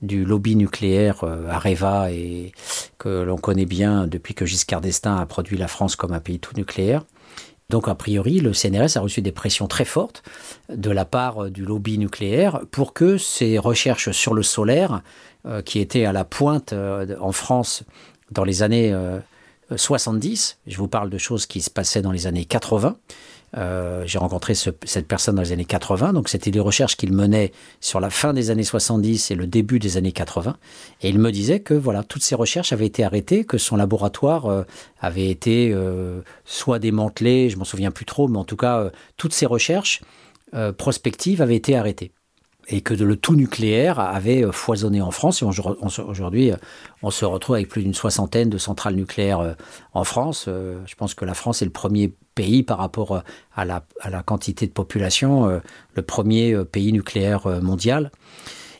[0.00, 2.52] du lobby nucléaire Areva, et
[2.98, 6.38] que l'on connaît bien depuis que Giscard d'Estaing a produit la France comme un pays
[6.38, 7.02] tout nucléaire
[7.70, 10.22] Donc a priori, le CNRS a reçu des pressions très fortes
[10.70, 15.02] de la part du lobby nucléaire pour que ces recherches sur le solaire,
[15.46, 17.84] euh, qui étaient à la pointe euh, en France
[18.30, 18.94] dans les années
[19.74, 22.96] 70, je vous parle de choses qui se passaient dans les années 80,
[23.56, 27.52] euh, j'ai rencontré cette personne dans les années 80, donc c'était des recherches qu'il menait
[27.80, 30.56] sur la fin des années 70 et le début des années 80.
[31.02, 34.46] Et il me disait que voilà, toutes ces recherches avaient été arrêtées, que son laboratoire
[34.46, 34.64] euh,
[35.00, 39.32] avait été euh, soit démantelé, je m'en souviens plus trop, mais en tout cas, toutes
[39.32, 40.02] ces recherches
[40.78, 42.10] prospectives avaient été arrêtées
[42.68, 45.42] et que le tout nucléaire avait foisonné en France.
[45.42, 46.52] Et aujourd'hui,
[47.02, 49.56] on se retrouve avec plus d'une soixantaine de centrales nucléaires
[49.92, 50.44] en France.
[50.46, 53.22] Je pense que la France est le premier pays par rapport
[53.56, 53.82] à la,
[54.24, 55.60] quantité de population,
[55.94, 58.12] le premier pays nucléaire mondial.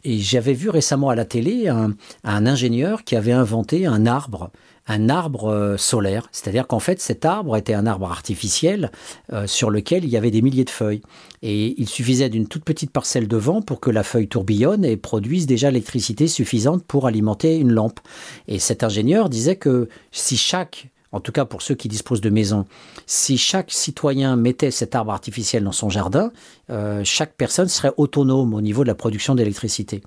[0.05, 4.51] Et j'avais vu récemment à la télé un, ingénieur qui avait inventé un arbre
[4.89, 6.29] un arbre euh, solaire.
[6.33, 8.91] C'est-à-dire qu'en fait, cet arbre était un arbre artificiel
[9.33, 11.03] euh, sur lequel il y avait des milliers de feuilles.
[11.43, 14.97] Et il suffisait d'une toute petite parcelle de vent pour que la feuille tourbillonne et
[14.97, 18.01] produise déjà l'électricité suffisante pour alimenter une lampe.
[18.49, 22.31] Et cet ingénieur disait que si chaque en tout cas pour ceux qui disposent de
[22.31, 22.67] maisons,
[23.07, 26.31] si chaque citoyen mettait cet arbre artificiel dans son jardin,
[26.71, 30.03] euh, chaque personne serait autonome au niveau de la production d'électricité.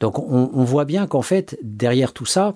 [0.00, 2.54] Donc on voit bien qu'en fait, derrière tout ça,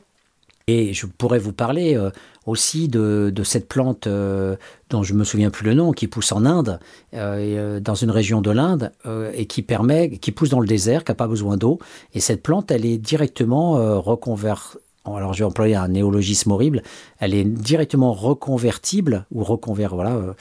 [0.68, 2.10] et je pourrais vous parler euh,
[2.46, 4.54] aussi de, cette plante euh,
[4.90, 6.78] dont je me souviens plus le nom, qui pousse en Inde,
[7.12, 8.92] dans une région de l'Inde,
[9.34, 11.80] et qui permet, qui pousse dans le désert, qui n'a pas besoin d'eau.
[12.14, 16.82] Et cette plante, elle est directement reconvertie alors j'ai employé un néologisme horrible,
[17.18, 20.32] elle est directement reconvertible ou reconvert voilà euh,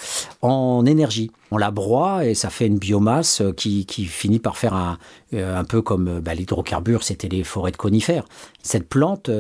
[0.42, 1.32] en énergie.
[1.50, 5.00] On la broie et ça fait une biomasse euh, qui, finit par faire un,
[5.34, 8.26] euh, un peu comme bah, l'hydrocarbure, c'était les forêts de conifères.
[8.62, 9.32] Cette plante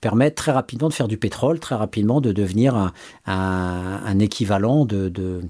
[0.00, 2.92] permet très rapidement de faire du pétrole, très rapidement de devenir un,
[3.26, 5.40] un, équivalent de, de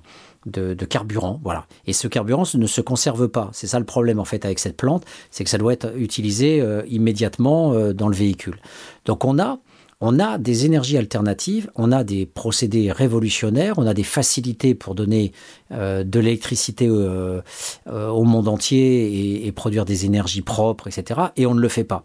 [0.51, 1.41] de, carburant.
[1.43, 1.67] Voilà.
[1.87, 3.51] Et ce carburant ne se conserve pas.
[3.53, 6.61] C'est ça le problème en fait avec cette plante, c'est que ça doit être utilisé
[6.61, 8.59] euh, immédiatement euh, dans le véhicule.
[9.05, 9.59] Donc on a,
[10.01, 14.95] on a des énergies alternatives, on a des procédés révolutionnaires, on a des facilités pour
[14.95, 15.33] donner
[15.73, 21.21] euh, de l'électricité au monde entier et, produire des énergies propres, etc.
[21.37, 22.05] Et on ne le fait pas.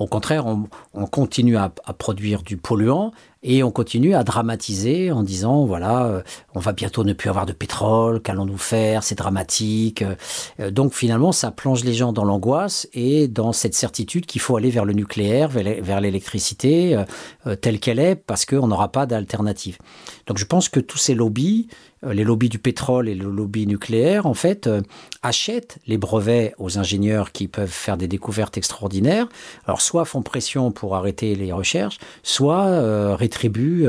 [0.00, 1.68] Au contraire, on, continue à,
[1.98, 3.12] produire du polluant
[3.42, 6.22] et on continue à dramatiser en disant voilà, euh,
[6.54, 10.04] on va bientôt ne plus avoir de pétrole, qu'allons-nous faire, c'est dramatique.
[10.60, 14.56] Euh, donc finalement, ça plonge les gens dans l'angoisse et dans cette certitude qu'il faut
[14.56, 17.02] aller vers le nucléaire, vers l'électricité
[17.46, 19.78] euh, telle qu'elle est, parce qu'on n'aura pas d'alternative.
[20.26, 21.68] Donc je pense que tous ces lobbies
[22.04, 24.80] euh, les lobbies du pétrole et le lobby nucléaire, en fait, euh,
[25.22, 29.28] achètent les brevets aux ingénieurs qui peuvent faire des découvertes extraordinaires.
[29.66, 33.88] Alors, soit font pression pour arrêter les recherches, soit euh, rétribuent,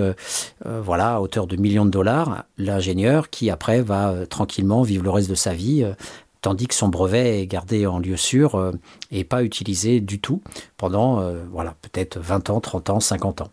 [0.66, 5.30] voilà, à hauteur de millions de dollars, l'ingénieur qui, après, va tranquillement vivre le reste
[5.30, 5.86] de sa vie
[6.42, 8.72] tandis que son brevet est gardé en lieu sûr
[9.12, 10.42] et pas utilisé du tout
[10.78, 13.52] pendant, voilà, peut-être 20 ans, 30 ans, 50 ans.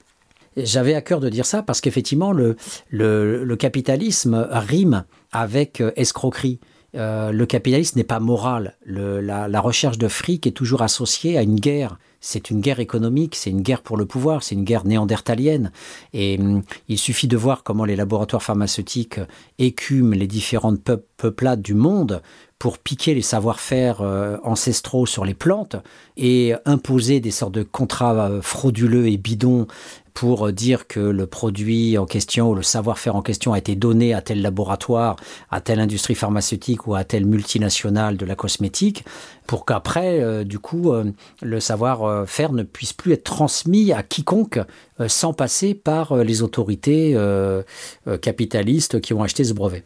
[0.59, 2.57] J'avais à cœur de dire ça parce qu'effectivement, le,
[2.91, 6.59] le, capitalisme rime avec euh, escroquerie.
[6.95, 8.77] Euh, le capitalisme n'est pas moral.
[8.87, 11.99] la, recherche de fric est toujours associée à une guerre.
[12.21, 15.71] C'est une guerre économique, c'est une guerre pour le pouvoir, c'est une guerre néandertalienne.
[16.13, 19.21] Et hum, il suffit de voir comment les laboratoires pharmaceutiques
[19.59, 20.83] écument les différentes
[21.17, 22.23] peuplades du monde
[22.59, 25.77] pour piquer les savoir-faire euh, ancestraux sur les plantes
[26.17, 29.69] et imposer des sortes de contrats frauduleux et bidons
[30.19, 34.15] pour dire que le produit en question ou le savoir-faire en question a été donné
[34.15, 35.15] à tel laboratoire,
[35.49, 39.05] à telle industrie pharmaceutique ou à telle multinationale de la cosmétique,
[39.47, 41.05] pour qu'après, euh, du coup, euh,
[41.41, 44.59] le savoir-faire ne puisse plus être transmis à quiconque
[44.99, 47.17] euh, sans passer par les autorités
[48.21, 49.85] capitalistes qui ont acheté ce brevet.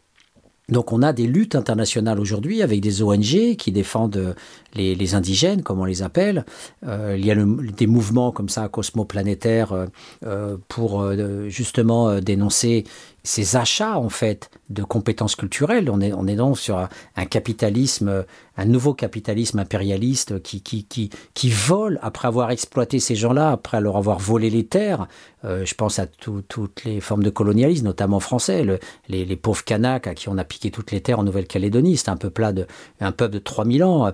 [0.70, 4.34] Donc on a des luttes internationales aujourd'hui avec des ONG qui défendent
[4.74, 6.44] les, indigènes, comme on les appelle.
[6.86, 9.86] Euh, il y a des mouvements comme ça, cosmoplanétaires, euh,
[10.24, 11.12] euh, pour
[11.48, 12.84] justement dénoncer
[13.24, 15.88] ces achats en fait de compétences culturelles.
[15.90, 18.24] On est, on est donc sur un, capitalisme,
[18.56, 23.80] un nouveau capitalisme impérialiste qui, qui, qui, qui vole après avoir exploité ces gens-là, après
[23.80, 25.06] leur avoir volé les terres.
[25.44, 28.66] je pense à toutes les formes de colonialisme, notamment français,
[29.08, 31.96] les, pauvres Kanaks à qui on a piqué toutes les terres en Nouvelle-Calédonie.
[31.96, 32.66] C'est un peuple, de,
[33.00, 34.12] un peuple de 3000 ans.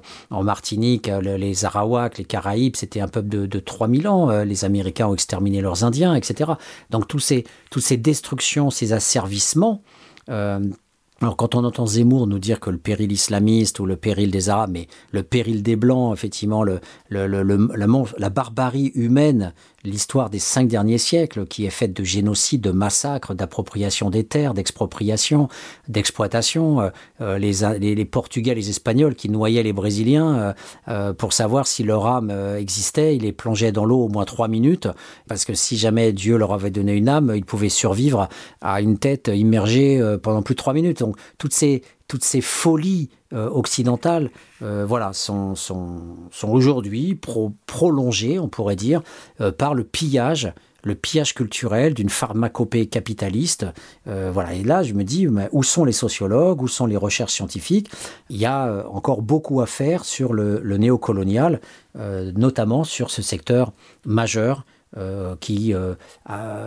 [0.49, 4.31] Martinique, euh, les Arawaks, les Caraïbes, c'était un peuple de, 3000 ans.
[4.31, 6.53] Euh, les Américains ont exterminé leurs Indiens, etc.
[6.89, 9.83] Donc tous ces, toutes ces destructions, ces asservissements,
[10.31, 10.61] euh,
[11.21, 14.49] alors quand on entend Zemmour nous dire que le péril islamiste ou le péril des
[14.49, 19.53] Arabes, mais le péril des Blancs, effectivement, le, le, la, barbarie humaine
[19.89, 24.55] l'histoire des cinq derniers siècles, qui est faite de génocide, de massacres, d'appropriation des terres,
[24.55, 25.49] d'expropriation,
[25.89, 26.80] d'exploitation.
[26.80, 30.55] Euh, euh, les, les, Portugais, les Espagnols qui noyaient les Brésiliens
[31.18, 34.89] pour savoir si leur âme existait, ils les plongeaient dans l'eau au moins trois minutes,
[35.28, 38.28] parce que si jamais Dieu leur avait donné une âme, ils pouvaient survivre
[38.61, 41.01] à une tête immergée pendant plus de trois minutes.
[41.01, 44.31] Donc toutes ces toutes ces folies euh, occidentales
[44.63, 45.55] euh, voilà, sont,
[46.43, 47.15] aujourd'hui
[47.67, 49.03] prolongées, on pourrait dire,
[49.41, 50.53] euh, par le pillage
[50.85, 53.67] le pillage culturel d'une pharmacopée capitaliste.
[54.07, 54.55] voilà.
[54.55, 57.91] Et là, je me dis, où sont les sociologues, où sont les recherches scientifiques?
[58.31, 61.61] Il y a encore beaucoup à faire sur le, le néocolonial,
[61.97, 63.73] notamment sur ce secteur
[64.07, 64.65] majeur
[64.97, 65.95] euh, qui euh,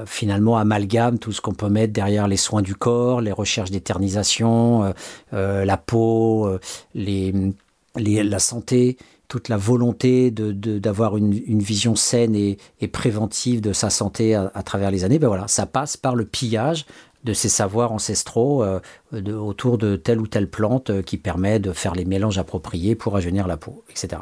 [0.05, 4.93] finalement amalgame tout ce qu'on peut mettre derrière les soins du corps, les recherches d'éternisation,
[5.33, 6.47] euh, la peau,
[6.93, 8.97] la santé,
[9.27, 14.63] toute la volonté d'avoir de, une, une, vision saine et, préventive de sa santé à,
[14.63, 16.85] travers les années, ben voilà, ça passe par le pillage
[17.23, 18.63] de ces savoirs ancestraux
[19.11, 23.47] autour de telle ou telle plante qui permet de faire les mélanges appropriés pour rajeunir
[23.47, 24.21] la peau, etc.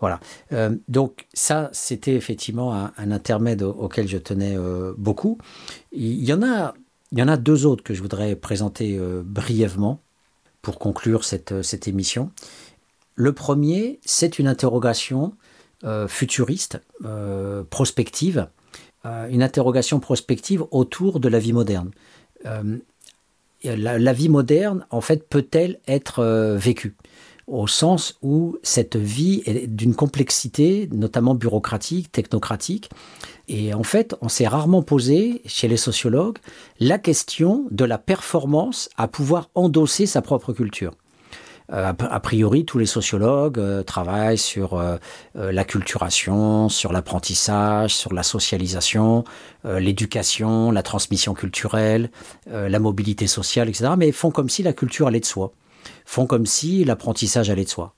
[0.00, 0.18] Voilà.
[0.52, 5.38] Euh, donc ça, c'était effectivement un, intermède auquel je tenais euh, beaucoup.
[5.92, 6.74] Il y en a,
[7.12, 10.00] il y en a deux autres que je voudrais présenter euh, brièvement
[10.62, 12.30] pour conclure cette, cette émission.
[13.14, 15.34] Le premier, c'est une interrogation
[16.08, 16.78] futuriste,
[17.70, 18.48] prospective,
[19.04, 21.90] une interrogation prospective autour de la vie moderne.
[22.44, 26.22] La, la, vie moderne, en fait, peut-elle être
[26.58, 26.96] vécue?
[27.46, 32.90] Au sens où cette vie est d'une complexité, notamment bureaucratique, technocratique.
[33.48, 36.38] Et en fait, on s'est rarement posé, chez les sociologues,
[36.78, 40.92] la question de la performance à pouvoir endosser sa propre culture.
[41.72, 44.96] Euh, a priori, tous les sociologues euh, travaillent sur euh,
[45.34, 49.24] l'acculturation, sur l'apprentissage, sur la socialisation,
[49.64, 52.10] l'éducation, la transmission culturelle,
[52.50, 53.92] la mobilité sociale, etc.
[53.96, 55.52] Mais font comme si la culture allait de soi
[56.10, 57.94] font comme si l'apprentissage allait de soi.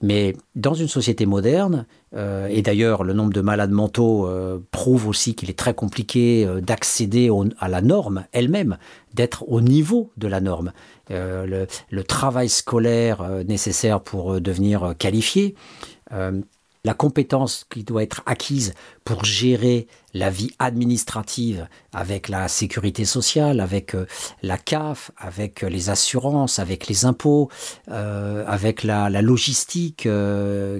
[0.00, 5.08] Mais dans une société moderne, euh, et d'ailleurs le nombre de malades mentaux euh, prouve
[5.08, 8.78] aussi qu'il est très compliqué euh, d'accéder à la norme elle-même,
[9.14, 10.72] d'être au niveau de la norme.
[11.10, 15.54] Le, le, travail scolaire nécessaire pour devenir qualifié,
[16.10, 18.74] la compétence qui doit être acquise
[19.06, 19.86] pour gérer
[20.16, 24.06] la vie administrative avec la sécurité sociale, avec euh,
[24.42, 27.48] la CAF, avec euh, les assurances, avec les impôts,
[27.90, 30.08] euh, avec la, logistique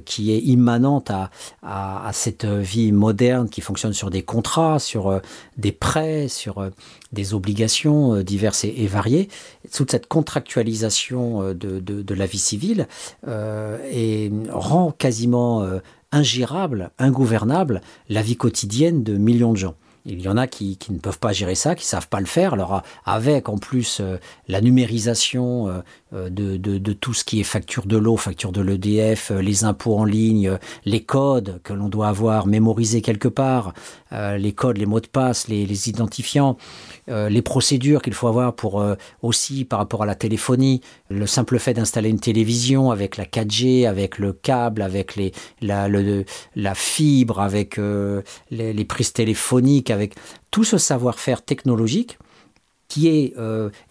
[0.05, 1.31] qui est immanente à,
[1.63, 5.21] à, cette vie moderne qui fonctionne sur des contrats, sur
[5.57, 6.71] des prêts, sur
[7.13, 9.29] des obligations diverses et, variées.
[9.73, 12.89] Toute cette contractualisation de, de, la vie civile
[13.27, 15.67] et rend quasiment
[16.13, 19.75] ingérable, ingouvernable la vie quotidienne de millions de gens.
[20.09, 22.55] Il y en a qui, ne peuvent pas gérer ça, qui savent pas le faire.
[22.55, 25.81] Alors avec en plus euh, la numérisation euh,
[26.17, 30.05] euh, de, tout ce qui est facture de l'eau, facture de l'EDF, les impôts en
[30.05, 33.75] ligne, les codes que l'on doit avoir mémorisés quelque part,
[34.13, 36.57] les codes, les mots de passe, les identifiants.
[37.09, 41.27] Euh, les procédures qu'il faut avoir pour euh, aussi par rapport à la téléphonie, le
[41.27, 45.17] simple fait d'installer une télévision avec la 4G, avec le câble, avec
[45.63, 50.15] la, fibre, avec euh, les, prises téléphoniques, avec
[50.51, 52.19] tout ce savoir-faire technologique
[52.89, 53.35] qui est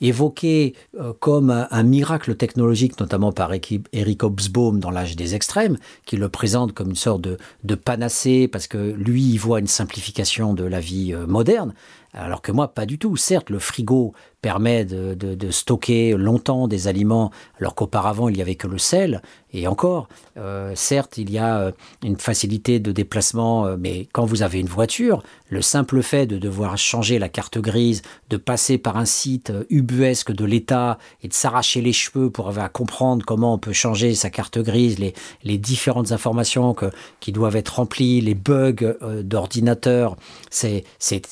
[0.02, 0.74] évoqué
[1.20, 6.74] comme un, miracle technologique, notamment par Eric Hobsbawm dans l'âge des extrêmes, qui le présente
[6.74, 10.80] comme une sorte de, de panacée, parce que lui, il voit une simplification de la
[10.80, 11.74] vie moderne.
[12.18, 13.18] Alors que moi, pas du tout.
[13.18, 14.14] Certes, le frigo
[14.46, 19.24] permet de, stocker longtemps des aliments, alors qu'auparavant, il n'y avait que le sel.
[19.54, 20.08] Et encore,
[20.38, 21.72] euh, certes, il y a euh,
[22.04, 26.38] une facilité de déplacement, euh, mais quand vous avez une voiture, le simple fait de
[26.38, 31.34] devoir changer la carte grise, de passer par un site ubuesque de l'État et de
[31.34, 35.16] s'arracher les cheveux pour avoir à comprendre comment on peut changer sa carte grise, les,
[35.44, 40.18] les différentes informations que, qui doivent être remplies, les bugs d'ordinateur,
[40.52, 40.84] c'est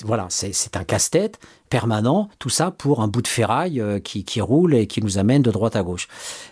[0.04, 4.76] voilà, c'est un casse-tête permanent, tout ça pour un bout de ferraille euh, qui, roule
[4.76, 6.08] et qui nous amène de droite à gauche.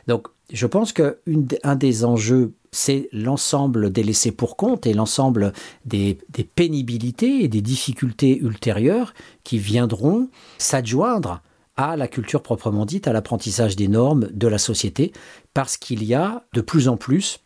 [0.07, 5.53] Donc je pense qu'un des enjeux, c'est l'ensemble des laissés pour compte et l'ensemble
[5.85, 6.17] des,
[6.55, 9.13] pénibilités et des difficultés ultérieures
[9.43, 11.41] qui viendront s'adjoindre
[11.77, 15.13] à la culture proprement dite, à l'apprentissage des normes de la société,
[15.53, 17.39] parce qu'il y a de plus en plus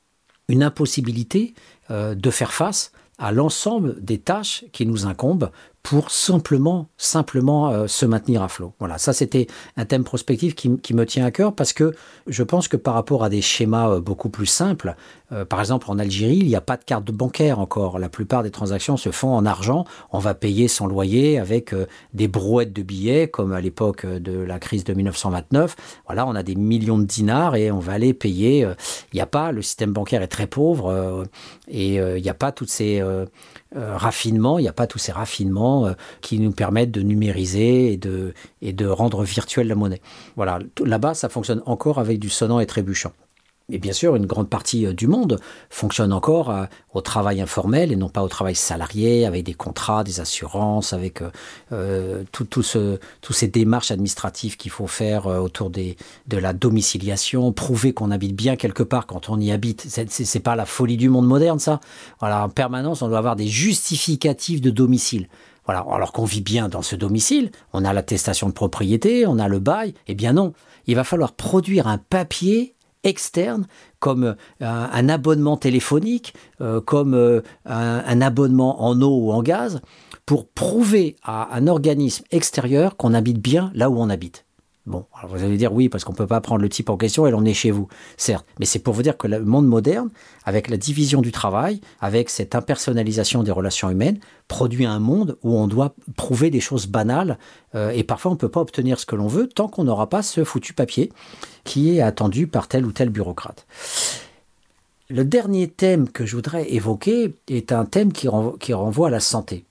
[0.47, 1.53] une impossibilité
[1.91, 5.51] euh, de faire face à l'ensemble des tâches qui nous incombent
[5.85, 8.73] pour simplement, simplement euh, se maintenir à flot.
[8.79, 9.45] Voilà, ça c'était
[9.77, 11.93] un thème prospectif qui, me tient à cœur parce que
[12.25, 14.95] je pense que par rapport à des schémas euh, beaucoup plus simples,
[15.31, 17.99] euh, par exemple en Algérie, il n'y a pas de carte bancaire encore.
[17.99, 19.85] La plupart des transactions se font en argent.
[20.11, 21.75] On va payer son loyer avec
[22.15, 25.75] des brouettes de billets comme à l'époque de la crise de 1929.
[26.07, 28.61] Voilà, on a des millions de dinars et on va aller payer.
[29.13, 31.25] Il n'y a pas, le système bancaire est très pauvre
[31.67, 33.03] et il n'y a pas toutes ces
[33.75, 37.91] euh, raffinement, il n'y a pas tous ces raffinements euh, qui nous permettent de numériser
[37.91, 40.01] et de, et de rendre virtuelle la monnaie.
[40.35, 43.11] Voilà, là-bas, ça fonctionne encore avec du sonnant et trébuchant.
[43.71, 45.39] Et bien sûr, une grande partie euh, du monde
[45.71, 50.03] fonctionne encore euh, au travail informel et non pas au travail salarié, avec des contrats,
[50.03, 51.23] des assurances, avec
[51.71, 55.95] euh, tout, ce, toutes ces démarches administratives qu'il faut faire autour de
[56.29, 59.85] la domiciliation, prouver qu'on habite bien quelque part quand on y habite.
[59.87, 61.79] C'est pas la folie du monde moderne, ça.
[62.19, 65.27] Voilà, en permanence, on doit avoir des justificatifs de domicile.
[65.65, 69.47] Voilà, alors qu'on vit bien dans ce domicile, on a l'attestation de propriété, on a
[69.47, 69.95] le bail.
[70.07, 70.53] Eh bien non,
[70.85, 72.74] il va falloir produire un papier
[73.05, 73.67] externe,
[73.99, 79.81] comme euh, un, abonnement téléphonique, euh, comme euh, un, abonnement en eau ou en gaz,
[80.25, 84.44] pour prouver à un organisme extérieur qu'on habite bien là où on habite.
[84.85, 87.25] Bon, vous allez dire oui, parce qu'on ne peut pas prendre le type en question
[87.25, 87.87] et l'on est chez vous,
[88.17, 88.45] certes.
[88.59, 90.09] Mais c'est pour vous dire que le monde moderne,
[90.43, 95.57] avec la division du travail, avec cette impersonnalisation des relations humaines, produit un monde où
[95.57, 97.39] on doit prouver des choses banales
[97.73, 100.07] euh, et parfois on ne peut pas obtenir ce que l'on veut tant qu'on n'aura
[100.07, 101.11] pas ce foutu papier
[101.63, 103.65] qui est attendu par tel ou tel bureaucrate.
[105.09, 109.65] Le dernier thème que je voudrais évoquer est un thème qui renvoie à la santé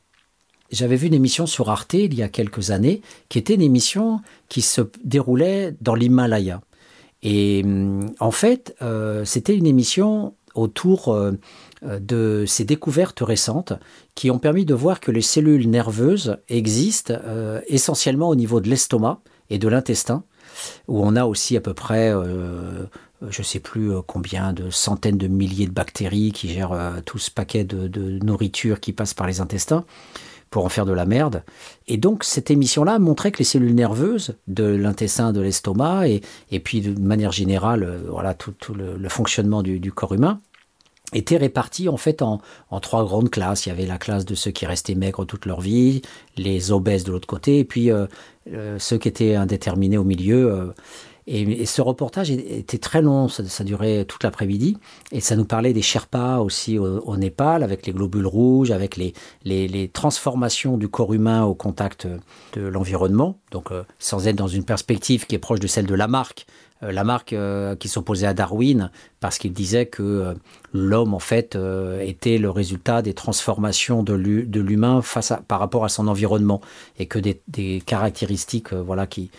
[0.70, 4.20] j'avais vu une émission sur Arte il y a quelques années, qui était une émission
[4.48, 6.60] qui se déroulait dans l'Himalaya.
[7.22, 11.32] Et hum, en fait, euh, c'était une émission autour euh,
[11.82, 13.72] de ces découvertes récentes
[14.14, 18.68] qui ont permis de voir que les cellules nerveuses existent euh, essentiellement au niveau de
[18.68, 19.20] l'estomac
[19.50, 20.22] et de l'intestin,
[20.86, 22.12] où on a aussi à peu près
[23.30, 27.30] je ne sais plus combien de centaines de milliers de bactéries qui gèrent tout ce
[27.30, 29.84] paquet de, nourriture qui passe par les intestins
[30.54, 31.42] pour en faire de la merde.
[31.88, 36.20] Et donc cette émission-là montrait que les cellules nerveuses de l'intestin, de l'estomac, et,
[36.52, 40.38] et, puis de manière générale, euh, voilà tout, le, fonctionnement du, corps humain,
[41.12, 42.40] étaient réparties en fait en,
[42.80, 43.66] trois grandes classes.
[43.66, 46.02] Il y avait la classe de ceux qui restaient maigres toute leur vie,
[46.36, 48.06] les obèses de l'autre côté, et puis euh,
[48.52, 50.72] euh, ceux qui étaient indéterminés au milieu.
[51.26, 54.76] Et, ce reportage était très long, ça, durait toute l'après-midi,
[55.10, 59.90] et ça nous parlait des Sherpas aussi au, Népal, avec les globules rouges, avec les,
[59.92, 62.06] transformations du corps humain au contact
[62.52, 65.94] de l'environnement, donc euh, sans être dans une perspective qui est proche de celle de
[65.94, 66.46] Lamarck,
[66.82, 68.90] euh, Lamarck euh, qui s'opposait à Darwin,
[69.20, 70.34] parce qu'il disait que
[70.74, 71.56] l'homme, en fait,
[72.02, 74.12] était le résultat des transformations de
[74.60, 75.00] l'humain
[75.48, 76.60] par rapport à son environnement,
[76.98, 79.30] et que des, caractéristiques voilà, qui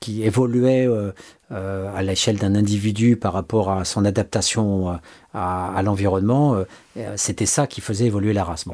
[0.00, 1.12] qui évoluait euh,
[1.50, 4.94] euh, à l'échelle d'un individu par rapport à son adaptation euh,
[5.34, 6.64] à, l'environnement,
[7.14, 8.64] c'était ça qui faisait évoluer la race.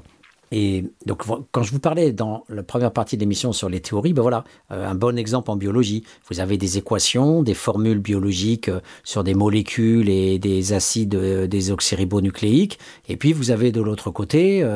[0.51, 4.15] Et donc, quand je vous parlais dans la première partie de l'émission sur les théories,
[4.15, 6.05] ben voilà, un bon exemple en biologie.
[6.31, 8.71] Vous avez des équations, des formules biologiques
[9.03, 12.79] sur des molécules et des acides désoxyribonucléiques.
[13.09, 14.67] Et puis, vous avez de l'autre côté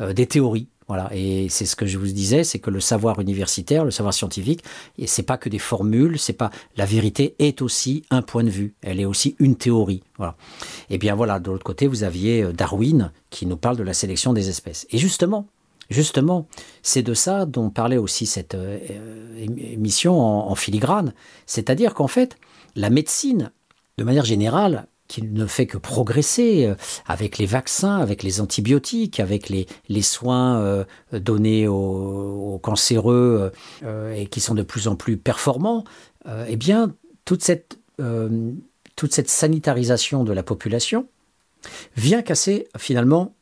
[0.00, 0.68] des théories.
[0.88, 4.14] Voilà, et c'est ce que je vous disais, c'est que le savoir universitaire, le savoir
[4.14, 4.62] scientifique,
[4.98, 8.50] et c'est pas que des formules, c'est pas la vérité est aussi un point de
[8.50, 10.04] vue, elle est aussi une théorie.
[10.16, 10.36] Voilà.
[10.88, 13.94] Et bien voilà, de l'autre côté, vous aviez euh, Darwin qui nous parle de la
[13.94, 14.86] sélection des espèces.
[14.90, 15.48] Et justement,
[15.90, 16.46] justement,
[16.82, 18.78] c'est de ça dont parlait aussi cette euh,
[19.38, 21.14] émission en filigrane,
[21.46, 22.38] c'est-à-dire qu'en fait,
[22.76, 23.50] la médecine,
[23.98, 26.74] de manière générale, qui ne fait que progresser euh,
[27.06, 29.66] avec les vaccins, avec les antibiotiques, avec les,
[30.02, 33.52] soins euh, donnés aux, cancéreux
[33.84, 35.84] euh, et qui sont de plus en plus performants,
[36.48, 36.92] eh bien,
[37.24, 37.78] toute cette
[39.26, 41.06] sanitarisation de la population
[41.96, 43.34] vient casser finalement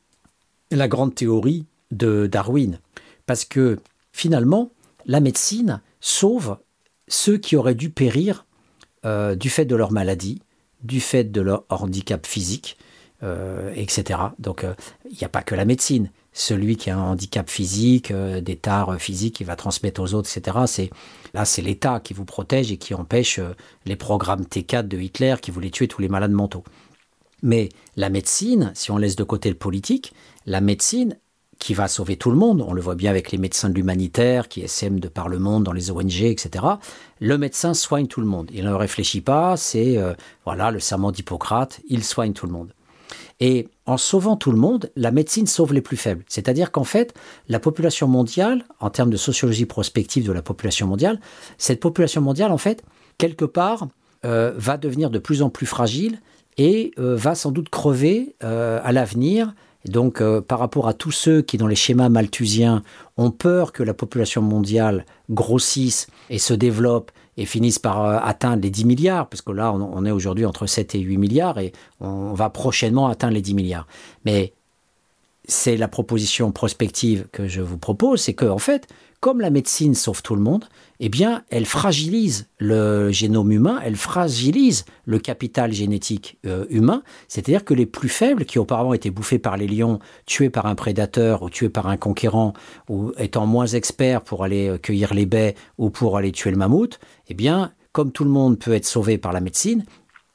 [0.71, 2.79] la grande théorie de Darwin.
[3.25, 3.79] Parce que
[4.13, 4.71] finalement,
[5.07, 6.59] la médecine sauve
[7.09, 8.45] ceux qui auraient dû périr
[9.05, 10.43] du fait de leur maladie,
[10.85, 12.77] du fait de leur handicap physique,
[13.23, 14.21] euh, etc.
[14.39, 14.75] Donc euh,
[15.11, 16.11] il n'y a pas que la médecine.
[16.33, 20.29] Celui qui a un handicap physique, euh, des tares physiques, il va transmettre aux autres,
[20.37, 20.59] etc.
[20.67, 20.91] C'est
[21.33, 23.41] là, c'est l'État qui vous protège et qui empêche
[23.87, 26.65] les programmes T4 de Hitler qui voulaient tuer tous les malades mentaux.
[27.43, 30.13] Mais la médecine, si on laisse de côté le politique,
[30.47, 31.17] la médecine,
[31.59, 32.65] qui va sauver tout le monde.
[32.67, 35.65] On le voit bien avec les médecins de l'humanitaire qui essaiment de par le monde
[35.65, 36.65] dans les ONG, etc.
[37.21, 38.51] Le médecin soigne tout le monde.
[38.53, 40.15] Il ne réfléchit pas, c'est euh,
[40.45, 42.73] voilà le serment d'Hippocrate, il soigne tout le monde.
[43.41, 46.25] Et en sauvant tout le monde, la médecine sauve les plus faibles.
[46.29, 47.15] C'est-à-dire qu'en fait,
[47.49, 51.21] la population mondiale, en termes de sociologie prospective de la population mondiale,
[51.59, 52.83] cette population mondiale, en fait,
[53.19, 53.89] quelque part,
[54.25, 56.21] euh, va devenir de plus en plus fragile
[56.57, 59.53] et euh, va sans doute crever à l'avenir.
[59.85, 62.83] Donc, par rapport à tous ceux qui, dans les schémas malthusiens,
[63.17, 68.63] ont peur que la population mondiale grossisse et se développe et finissent par euh, atteindre
[68.63, 71.73] les 10 milliards, parce que là, on, est aujourd'hui entre 7 et 8 milliards, et
[72.01, 73.87] on va prochainement atteindre les 10 milliards.
[74.25, 74.53] Mais
[75.47, 78.89] c'est la proposition prospective que je vous propose, c'est que en fait,
[79.25, 80.67] comme la médecine sauve tout le monde,
[81.01, 87.03] eh bien, elle fragilise le génome humain, elle fragilise le capital génétique euh, humain.
[87.27, 90.75] C'est-à-dire que les plus faibles, qui auparavant étaient bouffés par les lions, tués par un
[90.75, 92.53] prédateur ou tués par un conquérant,
[92.91, 96.59] ou étant moins experts pour aller euh, cueillir les baies ou pour aller tuer le
[96.59, 99.87] mammouth, eh bien, comme tout le monde peut être sauvé par la médecine,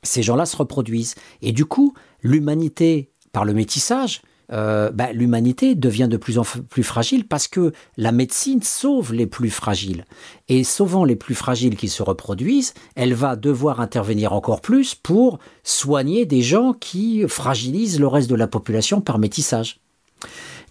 [0.01, 1.13] ces gens-là se reproduisent.
[1.43, 1.93] Et du coup,
[2.23, 7.71] l'humanité, par le métissage, euh, bah, l'humanité devient de plus en plus fragile parce que
[7.97, 10.05] la médecine sauve les plus fragiles.
[10.47, 15.39] Et sauvant les plus fragiles qui se reproduisent, elle va devoir intervenir encore plus pour
[15.63, 19.79] soigner des gens qui fragilisent le reste de la population par métissage.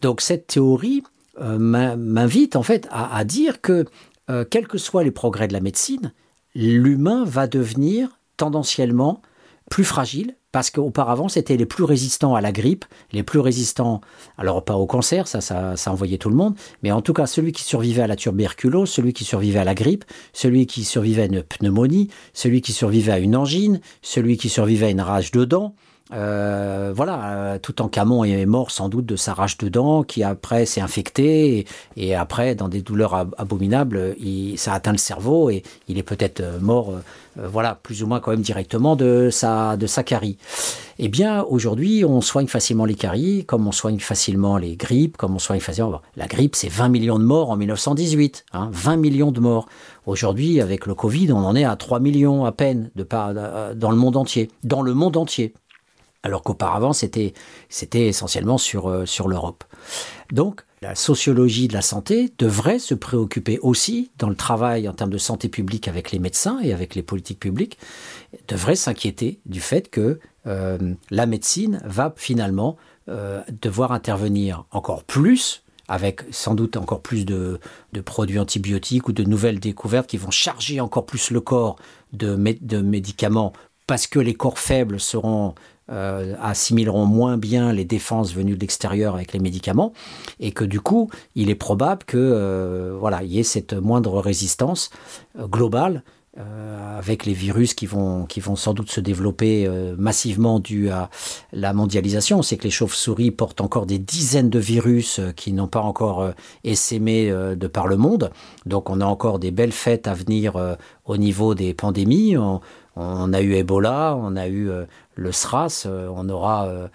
[0.02, 1.02] Donc cette théorie
[1.40, 3.84] euh, m'invite en fait à, dire que,
[4.30, 6.12] euh, quels que soient les progrès de la médecine,
[6.55, 9.22] l'humain va devenir tendanciellement
[9.70, 14.00] plus fragile parce qu'auparavant, c'était les plus résistants à la grippe, les plus résistants,
[14.38, 17.52] alors pas au cancer, ça, ça, envoyait tout le monde, mais en tout cas, celui
[17.52, 21.26] qui survivait à la tuberculose, celui qui survivait à la grippe, celui qui survivait à
[21.26, 25.44] une pneumonie, celui qui survivait à une angine, celui qui survivait à une rage de
[25.44, 25.74] dents,
[26.12, 30.02] euh, voilà, euh, tout en Camon est mort sans doute de sa rage de dents,
[30.02, 31.66] qui après s'est infecté,
[31.97, 34.16] et, après, dans des douleurs abominables,
[34.56, 36.94] ça atteint le cerveau, et il est peut-être euh, mort,
[37.36, 40.39] voilà, plus ou moins quand même directement de sa, de sa carie.
[40.98, 45.36] Eh bien, aujourd'hui, on soigne facilement les caries, comme on soigne facilement les grippes, comme
[45.36, 46.01] on soigne facilement...
[46.16, 49.68] La grippe, c'est 20 millions de morts en 1918, hein, 20 millions de morts.
[50.06, 53.06] Aujourd'hui, avec le Covid, on en est à 3 millions à peine de
[53.74, 54.51] dans le monde entier.
[54.64, 55.55] Dans le monde entier
[56.22, 57.34] alors qu'auparavant c'était
[57.92, 59.64] essentiellement sur, euh, sur l'Europe.
[60.32, 65.10] Donc la sociologie de la santé devrait se préoccuper aussi dans le travail en termes
[65.10, 67.78] de santé publique avec les médecins et avec les politiques publiques,
[68.46, 72.76] devrait s'inquiéter du fait que euh, la médecine va finalement
[73.08, 77.58] euh, devoir intervenir encore plus avec sans doute encore plus de,
[78.04, 81.76] produits antibiotiques ou de nouvelles découvertes qui vont charger encore plus le corps
[82.12, 83.52] de, de médicaments
[83.86, 85.54] parce que les corps faibles seront
[85.90, 89.94] euh, assimileront moins bien les défenses venues de l'extérieur avec les médicaments,
[90.39, 94.20] et que du coup, il est probable que euh, voilà, il y ait cette moindre
[94.20, 94.90] résistance
[95.39, 96.02] euh, globale
[96.97, 101.10] avec les virus qui vont, qui vont sans doute se développer massivement dû à
[101.52, 102.43] la mondialisation.
[102.43, 106.31] C'est que les chauves-souris portent encore des dizaines de virus qui n'ont pas encore
[106.62, 108.31] essaimé de par le monde.
[108.66, 110.55] Donc on a encore des belles fêtes à venir
[111.06, 112.36] au niveau des pandémies.
[112.94, 114.70] On a eu Ebola, on a eu
[115.18, 116.88] le SRAS, euh, on aura, euh,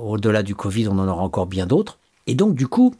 [0.00, 1.98] au-delà du Covid, on en aura encore bien d'autres.
[2.26, 2.94] Et donc, du coup,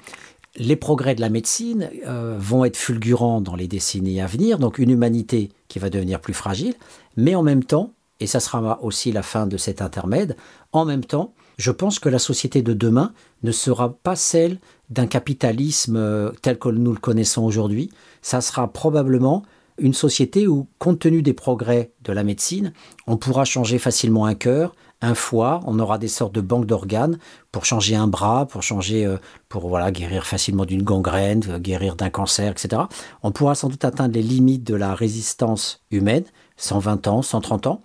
[0.56, 1.90] les progrès de la médecine
[2.38, 6.34] vont être fulgurants dans les décennies à venir, donc une humanité qui va devenir plus
[6.34, 6.74] fragile,
[7.16, 7.90] mais en même temps,
[8.20, 10.36] et ça sera aussi la fin de cet intermède,
[10.70, 14.58] en même temps, je pense que la société de demain ne sera pas celle
[14.90, 17.90] d'un capitalisme tel que nous le connaissons aujourd'hui,
[18.22, 19.42] ça sera probablement
[19.78, 22.72] une société où, compte tenu des progrès de la médecine,
[23.06, 27.18] on pourra changer facilement un cœur, un foie, on aura des sortes de banques d'organes
[27.52, 29.18] pour changer un bras, pour changer, euh,
[29.48, 32.82] pour voilà, guérir facilement d'une gangrène, guérir d'un cancer, etc.
[33.22, 36.24] On pourra sans doute atteindre les limites de la résistance humaine,
[36.56, 37.82] 120 ans, 130 ans,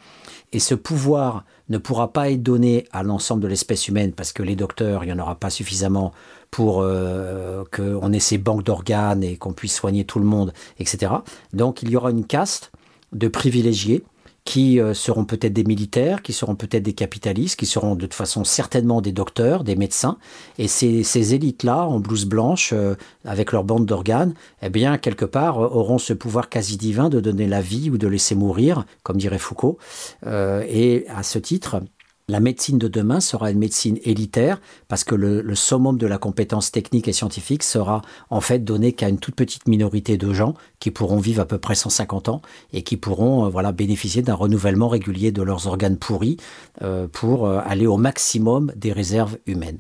[0.54, 4.42] et ce pouvoir ne pourra pas être donné à l'ensemble de l'espèce humaine parce que
[4.42, 6.12] les docteurs, il n'y en aura pas suffisamment
[6.52, 11.14] pour euh, qu'on ait ces banques d'organes et qu'on puisse soigner tout le monde, etc.
[11.54, 12.72] Donc il y aura une caste
[13.12, 14.04] de privilégiés
[14.46, 18.16] qui euh, seront peut-être des militaires, qui seront peut-être des capitalistes, qui seront de toute
[18.16, 20.18] façon certainement des docteurs, des médecins.
[20.58, 22.96] Et ces, élites-là, en blouse blanche, euh,
[23.26, 27.48] avec leur bande d'organes, eh bien, quelque part, auront ce pouvoir quasi divin de donner
[27.48, 29.78] la vie ou de laisser mourir, comme dirait Foucault.
[30.26, 31.82] et à ce titre,
[32.30, 36.72] la médecine de demain sera une médecine élitaire parce que le, summum de la compétence
[36.72, 40.92] technique et scientifique sera en fait donné qu'à une toute petite minorité de gens qui
[40.92, 42.42] pourront vivre à peu près 150 ans
[42.72, 46.38] et qui pourront euh, voilà bénéficier d'un renouvellement régulier de leurs organes pourris
[46.84, 49.80] euh, pour euh, aller au maximum des réserves humaines.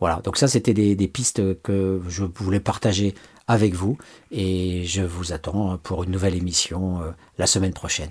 [0.00, 3.14] Voilà, donc ça c'était des pistes que je voulais partager
[3.48, 3.98] avec vous
[4.30, 7.00] et je vous attends pour une nouvelle émission
[7.38, 8.10] la semaine prochaine.